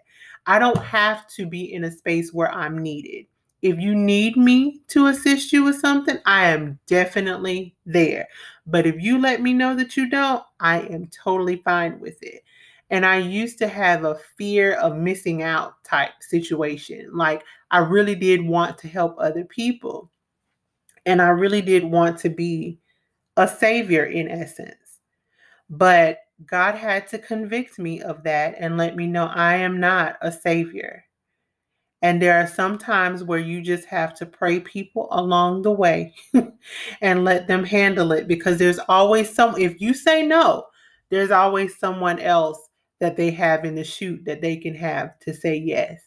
I 0.47 0.59
don't 0.59 0.79
have 0.79 1.27
to 1.37 1.47
be 1.47 1.73
in 1.73 1.85
a 1.85 1.91
space 1.91 2.33
where 2.33 2.53
I'm 2.53 2.79
needed. 2.79 3.27
If 3.63 3.79
you 3.79 3.95
need 3.95 4.37
me 4.37 4.81
to 4.89 5.07
assist 5.07 5.53
you 5.53 5.65
with 5.65 5.81
something, 5.81 6.19
I 6.27 6.49
am 6.51 6.79
definitely 6.87 7.75
there. 7.87 8.29
But 8.67 8.87
if 8.87 9.01
you 9.01 9.19
let 9.19 9.41
me 9.41 9.55
know 9.55 9.75
that 9.75 9.97
you 9.97 10.11
don't, 10.11 10.43
I 10.61 10.81
am 10.81 11.07
totally 11.07 11.63
fine 11.65 11.99
with 11.99 12.23
it. 12.23 12.43
And 12.91 13.07
I 13.07 13.17
used 13.17 13.57
to 13.59 13.69
have 13.69 14.05
a 14.05 14.19
fear 14.37 14.75
of 14.75 14.97
missing 14.97 15.43
out 15.43 15.83
type 15.83 16.13
situation. 16.21 17.09
Like 17.15 17.43
I 17.71 17.79
really 17.79 18.15
did 18.15 18.47
want 18.47 18.77
to 18.79 18.89
help 18.89 19.17
other 19.19 19.45
people. 19.45 20.11
And 21.07 21.21
I 21.21 21.29
really 21.29 21.63
did 21.63 21.85
want 21.85 22.19
to 22.21 22.29
be 22.29 22.79
a 23.37 23.49
savior 23.49 24.05
in 24.05 24.29
essence. 24.29 25.01
But 25.69 26.19
God 26.47 26.75
had 26.75 27.07
to 27.09 27.19
convict 27.19 27.79
me 27.79 28.03
of 28.03 28.23
that 28.25 28.57
and 28.59 28.77
let 28.77 28.97
me 28.97 29.07
know 29.07 29.27
I 29.27 29.57
am 29.57 29.81
not 29.81 30.17
a 30.21 30.33
savior. 30.33 31.05
And 32.03 32.21
there 32.21 32.39
are 32.39 32.47
some 32.47 32.77
times 32.77 33.25
where 33.25 33.39
you 33.39 33.63
just 33.63 33.87
have 33.87 34.15
to 34.17 34.27
pray 34.27 34.61
people 34.61 35.09
along 35.11 35.63
the 35.63 35.73
way 35.73 36.15
and 37.01 37.25
let 37.25 37.47
them 37.49 37.65
handle 37.65 38.13
it 38.13 38.29
because 38.29 38.59
there's 38.59 38.79
always 38.91 39.33
some, 39.33 39.59
if 39.59 39.81
you 39.81 39.95
say 39.95 40.27
no, 40.27 40.67
there's 41.09 41.31
always 41.31 41.79
someone 41.79 42.19
else 42.19 42.59
that 43.01 43.17
they 43.17 43.31
have 43.31 43.65
in 43.65 43.75
the 43.75 43.85
chute 43.85 44.25
that 44.27 44.43
they 44.43 44.57
can 44.57 44.75
have 44.75 45.19
to 45.21 45.33
say 45.33 45.57
yes. 45.57 46.03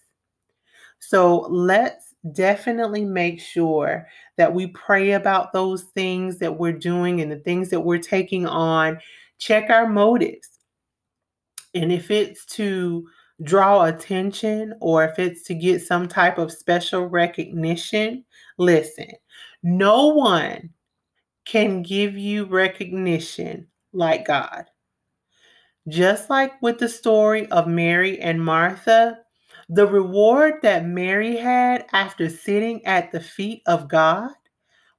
So 0.99 1.47
let's 1.49 2.06
definitely 2.33 3.05
make 3.05 3.39
sure 3.39 4.07
that 4.37 4.53
we 4.53 4.67
pray 4.67 5.11
about 5.11 5.53
those 5.53 5.83
things 5.83 6.39
that 6.39 6.57
we're 6.57 6.71
doing 6.71 7.21
and 7.21 7.31
the 7.31 7.39
things 7.39 7.69
that 7.69 7.81
we're 7.81 7.97
taking 7.97 8.45
on. 8.45 8.99
Check 9.37 9.69
our 9.69 9.87
motives. 9.87 10.59
And 11.73 11.91
if 11.91 12.09
it's 12.11 12.45
to 12.55 13.07
draw 13.43 13.83
attention 13.83 14.73
or 14.81 15.03
if 15.05 15.19
it's 15.19 15.43
to 15.43 15.53
get 15.53 15.81
some 15.81 16.07
type 16.07 16.37
of 16.37 16.51
special 16.51 17.05
recognition, 17.05 18.25
listen, 18.57 19.11
no 19.63 20.07
one 20.07 20.69
can 21.45 21.81
give 21.81 22.17
you 22.17 22.45
recognition 22.45 23.67
like 23.93 24.25
God. 24.25 24.65
Just 25.87 26.29
like 26.29 26.61
with 26.61 26.79
the 26.79 26.89
story 26.89 27.47
of 27.47 27.67
Mary 27.67 28.19
and 28.19 28.43
Martha, 28.43 29.19
the 29.69 29.87
reward 29.87 30.55
that 30.61 30.85
Mary 30.85 31.35
had 31.37 31.85
after 31.93 32.29
sitting 32.29 32.85
at 32.85 33.11
the 33.11 33.19
feet 33.19 33.61
of 33.65 33.87
God 33.89 34.31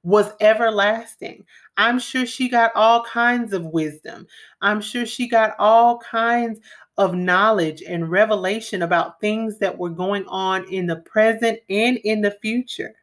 was 0.03 0.31
everlasting. 0.39 1.43
I'm 1.77 1.99
sure 1.99 2.25
she 2.25 2.49
got 2.49 2.71
all 2.75 3.03
kinds 3.03 3.53
of 3.53 3.65
wisdom. 3.65 4.27
I'm 4.61 4.81
sure 4.81 5.05
she 5.05 5.27
got 5.27 5.55
all 5.59 5.99
kinds 5.99 6.59
of 6.97 7.15
knowledge 7.15 7.81
and 7.81 8.09
revelation 8.09 8.81
about 8.83 9.19
things 9.19 9.57
that 9.59 9.77
were 9.77 9.89
going 9.89 10.25
on 10.27 10.65
in 10.71 10.87
the 10.87 10.97
present 10.97 11.59
and 11.69 11.97
in 11.97 12.21
the 12.21 12.37
future 12.41 12.93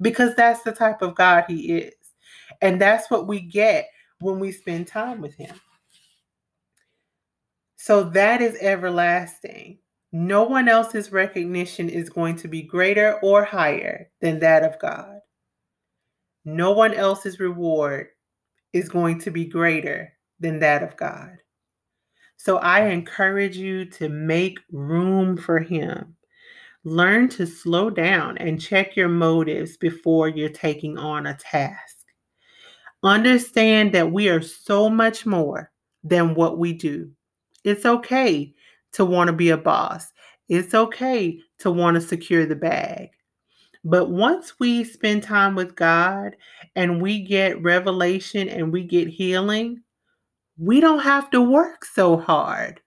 because 0.00 0.34
that's 0.34 0.62
the 0.62 0.72
type 0.72 1.02
of 1.02 1.14
God 1.14 1.44
He 1.48 1.72
is. 1.78 1.94
And 2.60 2.80
that's 2.80 3.10
what 3.10 3.26
we 3.26 3.40
get 3.40 3.88
when 4.20 4.38
we 4.38 4.52
spend 4.52 4.86
time 4.86 5.20
with 5.20 5.34
Him. 5.34 5.54
So 7.76 8.04
that 8.10 8.40
is 8.40 8.56
everlasting. 8.60 9.78
No 10.12 10.44
one 10.44 10.68
else's 10.68 11.10
recognition 11.10 11.88
is 11.88 12.10
going 12.10 12.36
to 12.36 12.48
be 12.48 12.62
greater 12.62 13.18
or 13.22 13.44
higher 13.44 14.10
than 14.20 14.38
that 14.40 14.62
of 14.62 14.78
God. 14.78 15.20
No 16.44 16.72
one 16.72 16.92
else's 16.92 17.40
reward 17.40 18.08
is 18.74 18.90
going 18.90 19.20
to 19.20 19.30
be 19.30 19.46
greater 19.46 20.12
than 20.38 20.58
that 20.58 20.82
of 20.82 20.96
God. 20.98 21.38
So 22.36 22.58
I 22.58 22.88
encourage 22.88 23.56
you 23.56 23.86
to 23.86 24.10
make 24.10 24.58
room 24.70 25.38
for 25.38 25.60
Him. 25.60 26.16
Learn 26.84 27.28
to 27.30 27.46
slow 27.46 27.88
down 27.88 28.36
and 28.38 28.60
check 28.60 28.96
your 28.96 29.08
motives 29.08 29.76
before 29.76 30.28
you're 30.28 30.48
taking 30.48 30.98
on 30.98 31.26
a 31.26 31.36
task. 31.36 31.98
Understand 33.02 33.92
that 33.94 34.12
we 34.12 34.28
are 34.28 34.42
so 34.42 34.90
much 34.90 35.24
more 35.24 35.70
than 36.04 36.34
what 36.34 36.58
we 36.58 36.72
do. 36.72 37.10
It's 37.64 37.86
okay 37.86 38.52
to 38.92 39.04
want 39.04 39.28
to 39.28 39.32
be 39.32 39.50
a 39.50 39.56
boss, 39.56 40.12
it's 40.48 40.74
okay 40.74 41.40
to 41.60 41.70
want 41.70 41.94
to 41.94 42.00
secure 42.00 42.46
the 42.46 42.56
bag. 42.56 43.08
But 43.84 44.10
once 44.10 44.54
we 44.60 44.84
spend 44.84 45.22
time 45.22 45.54
with 45.54 45.74
God 45.74 46.36
and 46.76 47.02
we 47.02 47.20
get 47.20 47.62
revelation 47.62 48.48
and 48.48 48.72
we 48.72 48.84
get 48.84 49.08
healing, 49.08 49.82
we 50.56 50.80
don't 50.80 51.00
have 51.00 51.30
to 51.30 51.40
work 51.40 51.84
so 51.84 52.16
hard. 52.16 52.80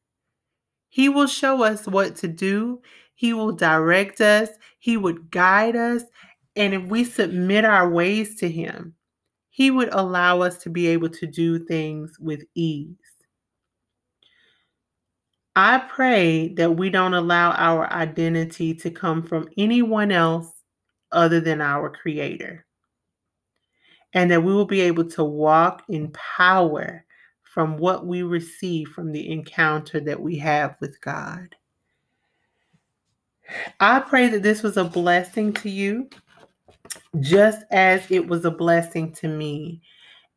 He 0.90 1.10
will 1.10 1.28
show 1.28 1.64
us 1.64 1.86
what 1.88 2.16
to 2.18 2.28
do, 2.28 2.82
He 3.16 3.34
will 3.34 3.52
direct 3.52 4.22
us, 4.22 4.50
He 4.80 4.96
would 4.96 5.30
guide 5.32 5.76
us. 5.76 6.04
And 6.56 6.74
if 6.74 6.84
we 6.84 7.04
submit 7.04 7.66
our 7.66 7.90
ways 7.90 8.38
to 8.38 8.50
Him, 8.50 8.94
He 9.50 9.72
would 9.72 9.90
allow 9.92 10.42
us 10.42 10.60
to 10.60 10.70
be 10.70 10.88
able 10.88 11.10
to 11.10 11.28
do 11.28 11.60
things 11.60 12.18
with 12.20 12.46
ease. 12.56 12.96
I 15.56 15.78
pray 15.78 16.50
that 16.56 16.76
we 16.76 16.90
don't 16.90 17.14
allow 17.14 17.52
our 17.52 17.92
identity 17.92 18.74
to 18.76 18.92
come 18.92 19.24
from 19.24 19.48
anyone 19.58 20.12
else 20.12 20.52
other 21.12 21.40
than 21.40 21.62
our 21.62 21.90
Creator. 21.90 22.66
And 24.14 24.32
that 24.32 24.44
we 24.44 24.54
will 24.54 24.66
be 24.66 24.82
able 24.82 25.06
to 25.12 25.24
walk 25.24 25.84
in 25.88 26.12
power 26.12 27.06
from 27.42 27.78
what 27.78 28.06
we 28.06 28.22
receive 28.22 28.90
from 28.90 29.14
the 29.14 29.32
encounter 29.32 30.02
that 30.02 30.20
we 30.20 30.38
have 30.40 30.76
with 30.82 31.00
God. 31.00 31.56
I 33.80 34.02
pray 34.02 34.28
that 34.30 34.44
this 34.44 34.62
was 34.62 34.76
a 34.76 34.84
blessing 34.84 35.54
to 35.54 35.70
you, 35.70 36.10
just 37.22 37.64
as 37.72 38.10
it 38.10 38.28
was 38.28 38.44
a 38.44 38.52
blessing 38.52 39.14
to 39.14 39.30
me. 39.30 39.82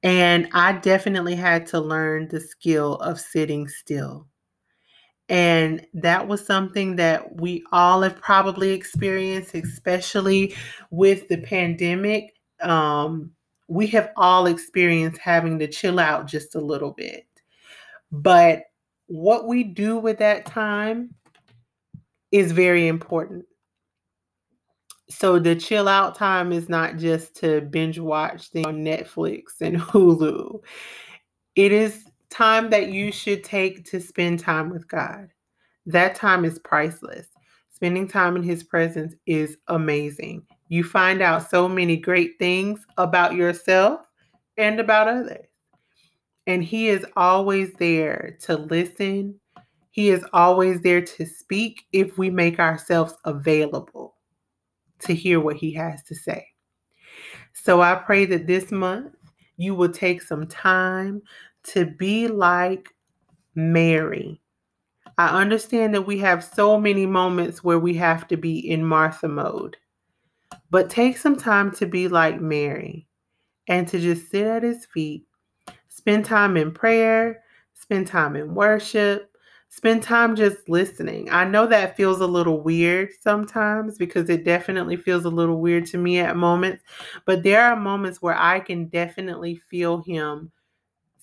And 0.04 0.48
I 0.52 0.72
definitely 0.72 1.34
had 1.34 1.66
to 1.68 1.80
learn 1.80 2.28
the 2.28 2.40
skill 2.40 2.96
of 2.96 3.18
sitting 3.18 3.66
still. 3.66 4.28
And 5.28 5.86
that 5.94 6.26
was 6.26 6.44
something 6.44 6.96
that 6.96 7.40
we 7.40 7.62
all 7.70 8.02
have 8.02 8.20
probably 8.20 8.70
experienced, 8.70 9.54
especially 9.54 10.54
with 10.90 11.28
the 11.28 11.38
pandemic. 11.38 12.34
Um, 12.60 13.32
we 13.68 13.86
have 13.88 14.10
all 14.16 14.46
experienced 14.46 15.20
having 15.20 15.58
to 15.58 15.68
chill 15.68 16.00
out 16.00 16.26
just 16.26 16.54
a 16.54 16.60
little 16.60 16.92
bit. 16.92 17.26
But 18.10 18.62
what 19.06 19.46
we 19.46 19.64
do 19.64 19.98
with 19.98 20.18
that 20.18 20.46
time 20.46 21.14
is 22.32 22.52
very 22.52 22.88
important. 22.88 23.44
So 25.10 25.38
the 25.38 25.56
chill 25.56 25.88
out 25.88 26.14
time 26.14 26.52
is 26.52 26.68
not 26.68 26.96
just 26.96 27.34
to 27.36 27.62
binge 27.62 27.98
watch 27.98 28.48
things 28.48 28.66
on 28.66 28.84
Netflix 28.84 29.60
and 29.60 29.76
Hulu. 29.78 30.60
It 31.54 31.72
is 31.72 32.07
time 32.30 32.70
that 32.70 32.88
you 32.88 33.12
should 33.12 33.44
take 33.44 33.84
to 33.90 34.00
spend 34.00 34.40
time 34.40 34.70
with 34.70 34.88
God. 34.88 35.28
That 35.86 36.14
time 36.14 36.44
is 36.44 36.58
priceless. 36.58 37.28
Spending 37.70 38.08
time 38.08 38.36
in 38.36 38.42
His 38.42 38.62
presence 38.62 39.14
is 39.26 39.56
amazing. 39.68 40.46
You 40.68 40.84
find 40.84 41.22
out 41.22 41.48
so 41.48 41.68
many 41.68 41.96
great 41.96 42.38
things 42.38 42.84
about 42.96 43.34
yourself 43.34 44.00
and 44.56 44.80
about 44.80 45.08
others. 45.08 45.46
And 46.46 46.62
He 46.62 46.88
is 46.88 47.06
always 47.16 47.72
there 47.74 48.36
to 48.42 48.56
listen. 48.56 49.38
He 49.90 50.10
is 50.10 50.24
always 50.32 50.80
there 50.80 51.00
to 51.00 51.26
speak 51.26 51.86
if 51.92 52.18
we 52.18 52.30
make 52.30 52.58
ourselves 52.58 53.14
available 53.24 54.16
to 55.00 55.14
hear 55.14 55.40
what 55.40 55.56
He 55.56 55.72
has 55.74 56.02
to 56.04 56.14
say. 56.14 56.46
So 57.54 57.80
I 57.80 57.94
pray 57.94 58.24
that 58.26 58.46
this 58.46 58.70
month 58.70 59.14
you 59.56 59.74
will 59.74 59.90
take 59.90 60.22
some 60.22 60.46
time 60.46 61.20
to 61.72 61.84
be 61.84 62.28
like 62.28 62.88
Mary. 63.54 64.40
I 65.16 65.40
understand 65.40 65.94
that 65.94 66.06
we 66.06 66.18
have 66.18 66.44
so 66.44 66.78
many 66.80 67.06
moments 67.06 67.64
where 67.64 67.78
we 67.78 67.94
have 67.94 68.28
to 68.28 68.36
be 68.36 68.58
in 68.58 68.84
Martha 68.84 69.28
mode. 69.28 69.76
But 70.70 70.90
take 70.90 71.16
some 71.16 71.36
time 71.36 71.72
to 71.72 71.86
be 71.86 72.08
like 72.08 72.40
Mary 72.40 73.08
and 73.68 73.86
to 73.88 73.98
just 73.98 74.30
sit 74.30 74.46
at 74.46 74.62
his 74.62 74.86
feet, 74.86 75.26
spend 75.88 76.24
time 76.24 76.56
in 76.56 76.72
prayer, 76.72 77.42
spend 77.74 78.06
time 78.06 78.36
in 78.36 78.54
worship, 78.54 79.36
spend 79.68 80.02
time 80.02 80.36
just 80.36 80.68
listening. 80.68 81.30
I 81.30 81.44
know 81.44 81.66
that 81.66 81.96
feels 81.96 82.20
a 82.20 82.26
little 82.26 82.62
weird 82.62 83.10
sometimes 83.20 83.98
because 83.98 84.30
it 84.30 84.44
definitely 84.44 84.96
feels 84.96 85.24
a 85.24 85.30
little 85.30 85.60
weird 85.60 85.86
to 85.86 85.98
me 85.98 86.18
at 86.18 86.36
moments, 86.36 86.84
but 87.24 87.42
there 87.42 87.64
are 87.64 87.76
moments 87.76 88.22
where 88.22 88.38
I 88.38 88.60
can 88.60 88.86
definitely 88.86 89.56
feel 89.56 90.02
him 90.02 90.50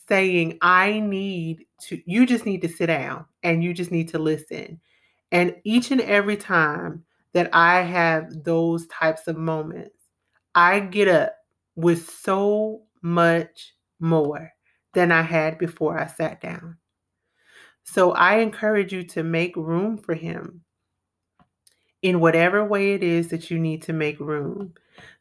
saying, 0.07 0.57
I 0.61 0.99
need 0.99 1.65
to, 1.87 2.01
you 2.05 2.25
just 2.25 2.45
need 2.45 2.61
to 2.61 2.69
sit 2.69 2.87
down 2.87 3.25
and 3.43 3.63
you 3.63 3.73
just 3.73 3.91
need 3.91 4.09
to 4.09 4.19
listen. 4.19 4.79
And 5.31 5.55
each 5.63 5.91
and 5.91 6.01
every 6.01 6.37
time 6.37 7.03
that 7.33 7.49
I 7.53 7.81
have 7.81 8.43
those 8.43 8.87
types 8.87 9.27
of 9.27 9.37
moments, 9.37 9.97
I 10.53 10.79
get 10.79 11.07
up 11.07 11.35
with 11.75 12.09
so 12.09 12.83
much 13.01 13.73
more 13.99 14.51
than 14.93 15.11
I 15.11 15.21
had 15.21 15.57
before 15.57 15.99
I 15.99 16.07
sat 16.07 16.41
down. 16.41 16.77
So 17.83 18.11
I 18.13 18.37
encourage 18.37 18.93
you 18.93 19.03
to 19.03 19.23
make 19.23 19.55
room 19.55 19.97
for 19.97 20.15
him 20.15 20.61
in 22.01 22.19
whatever 22.19 22.63
way 22.63 22.93
it 22.93 23.03
is 23.03 23.27
that 23.29 23.51
you 23.51 23.59
need 23.59 23.81
to 23.83 23.93
make 23.93 24.19
room. 24.19 24.73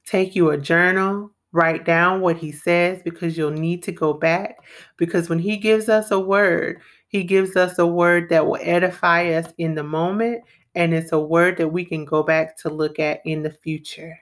Take 0.06 0.36
you 0.36 0.50
a 0.50 0.58
journal, 0.58 1.33
Write 1.54 1.84
down 1.84 2.20
what 2.20 2.36
he 2.36 2.50
says 2.50 3.00
because 3.04 3.38
you'll 3.38 3.52
need 3.52 3.80
to 3.84 3.92
go 3.92 4.12
back. 4.12 4.56
Because 4.96 5.28
when 5.28 5.38
he 5.38 5.56
gives 5.56 5.88
us 5.88 6.10
a 6.10 6.18
word, 6.18 6.80
he 7.06 7.22
gives 7.22 7.54
us 7.54 7.78
a 7.78 7.86
word 7.86 8.28
that 8.30 8.44
will 8.44 8.58
edify 8.60 9.28
us 9.34 9.46
in 9.56 9.76
the 9.76 9.84
moment, 9.84 10.42
and 10.74 10.92
it's 10.92 11.12
a 11.12 11.20
word 11.20 11.56
that 11.58 11.68
we 11.68 11.84
can 11.84 12.04
go 12.04 12.24
back 12.24 12.58
to 12.58 12.70
look 12.70 12.98
at 12.98 13.20
in 13.24 13.44
the 13.44 13.52
future. 13.52 14.18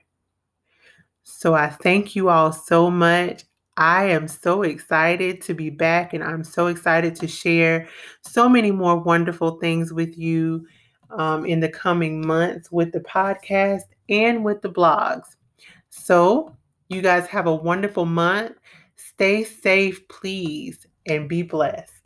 So 1.23 1.55
I 1.55 1.71
thank 1.71 2.15
you 2.15 2.29
all 2.29 2.53
so 2.53 2.91
much. 2.91 3.45
I 3.79 4.05
am 4.11 4.29
so 4.29 4.61
excited 4.61 5.41
to 5.45 5.55
be 5.55 5.71
back, 5.71 6.13
and 6.13 6.23
I'm 6.23 6.45
so 6.45 6.67
excited 6.67 7.17
to 7.17 7.27
share 7.27 7.89
so 8.21 8.47
many 8.47 8.71
more 8.71 8.99
wonderful 8.99 9.53
things 9.53 9.91
with 9.91 10.19
you 10.19 10.67
um, 11.09 11.47
in 11.47 11.61
the 11.61 11.71
coming 11.71 12.27
months 12.27 12.71
with 12.71 12.93
the 12.93 13.01
podcast 13.01 13.85
and 14.11 14.45
with 14.45 14.61
the 14.61 14.71
blogs. 14.71 15.37
So, 15.89 16.55
you 16.93 17.03
guys 17.03 17.27
have 17.29 17.47
a 17.47 17.55
wonderful 17.55 18.07
month. 18.07 18.59
Stay 18.97 19.45
safe, 19.45 20.07
please, 20.09 20.87
and 21.07 21.29
be 21.29 21.43
blessed. 21.43 22.02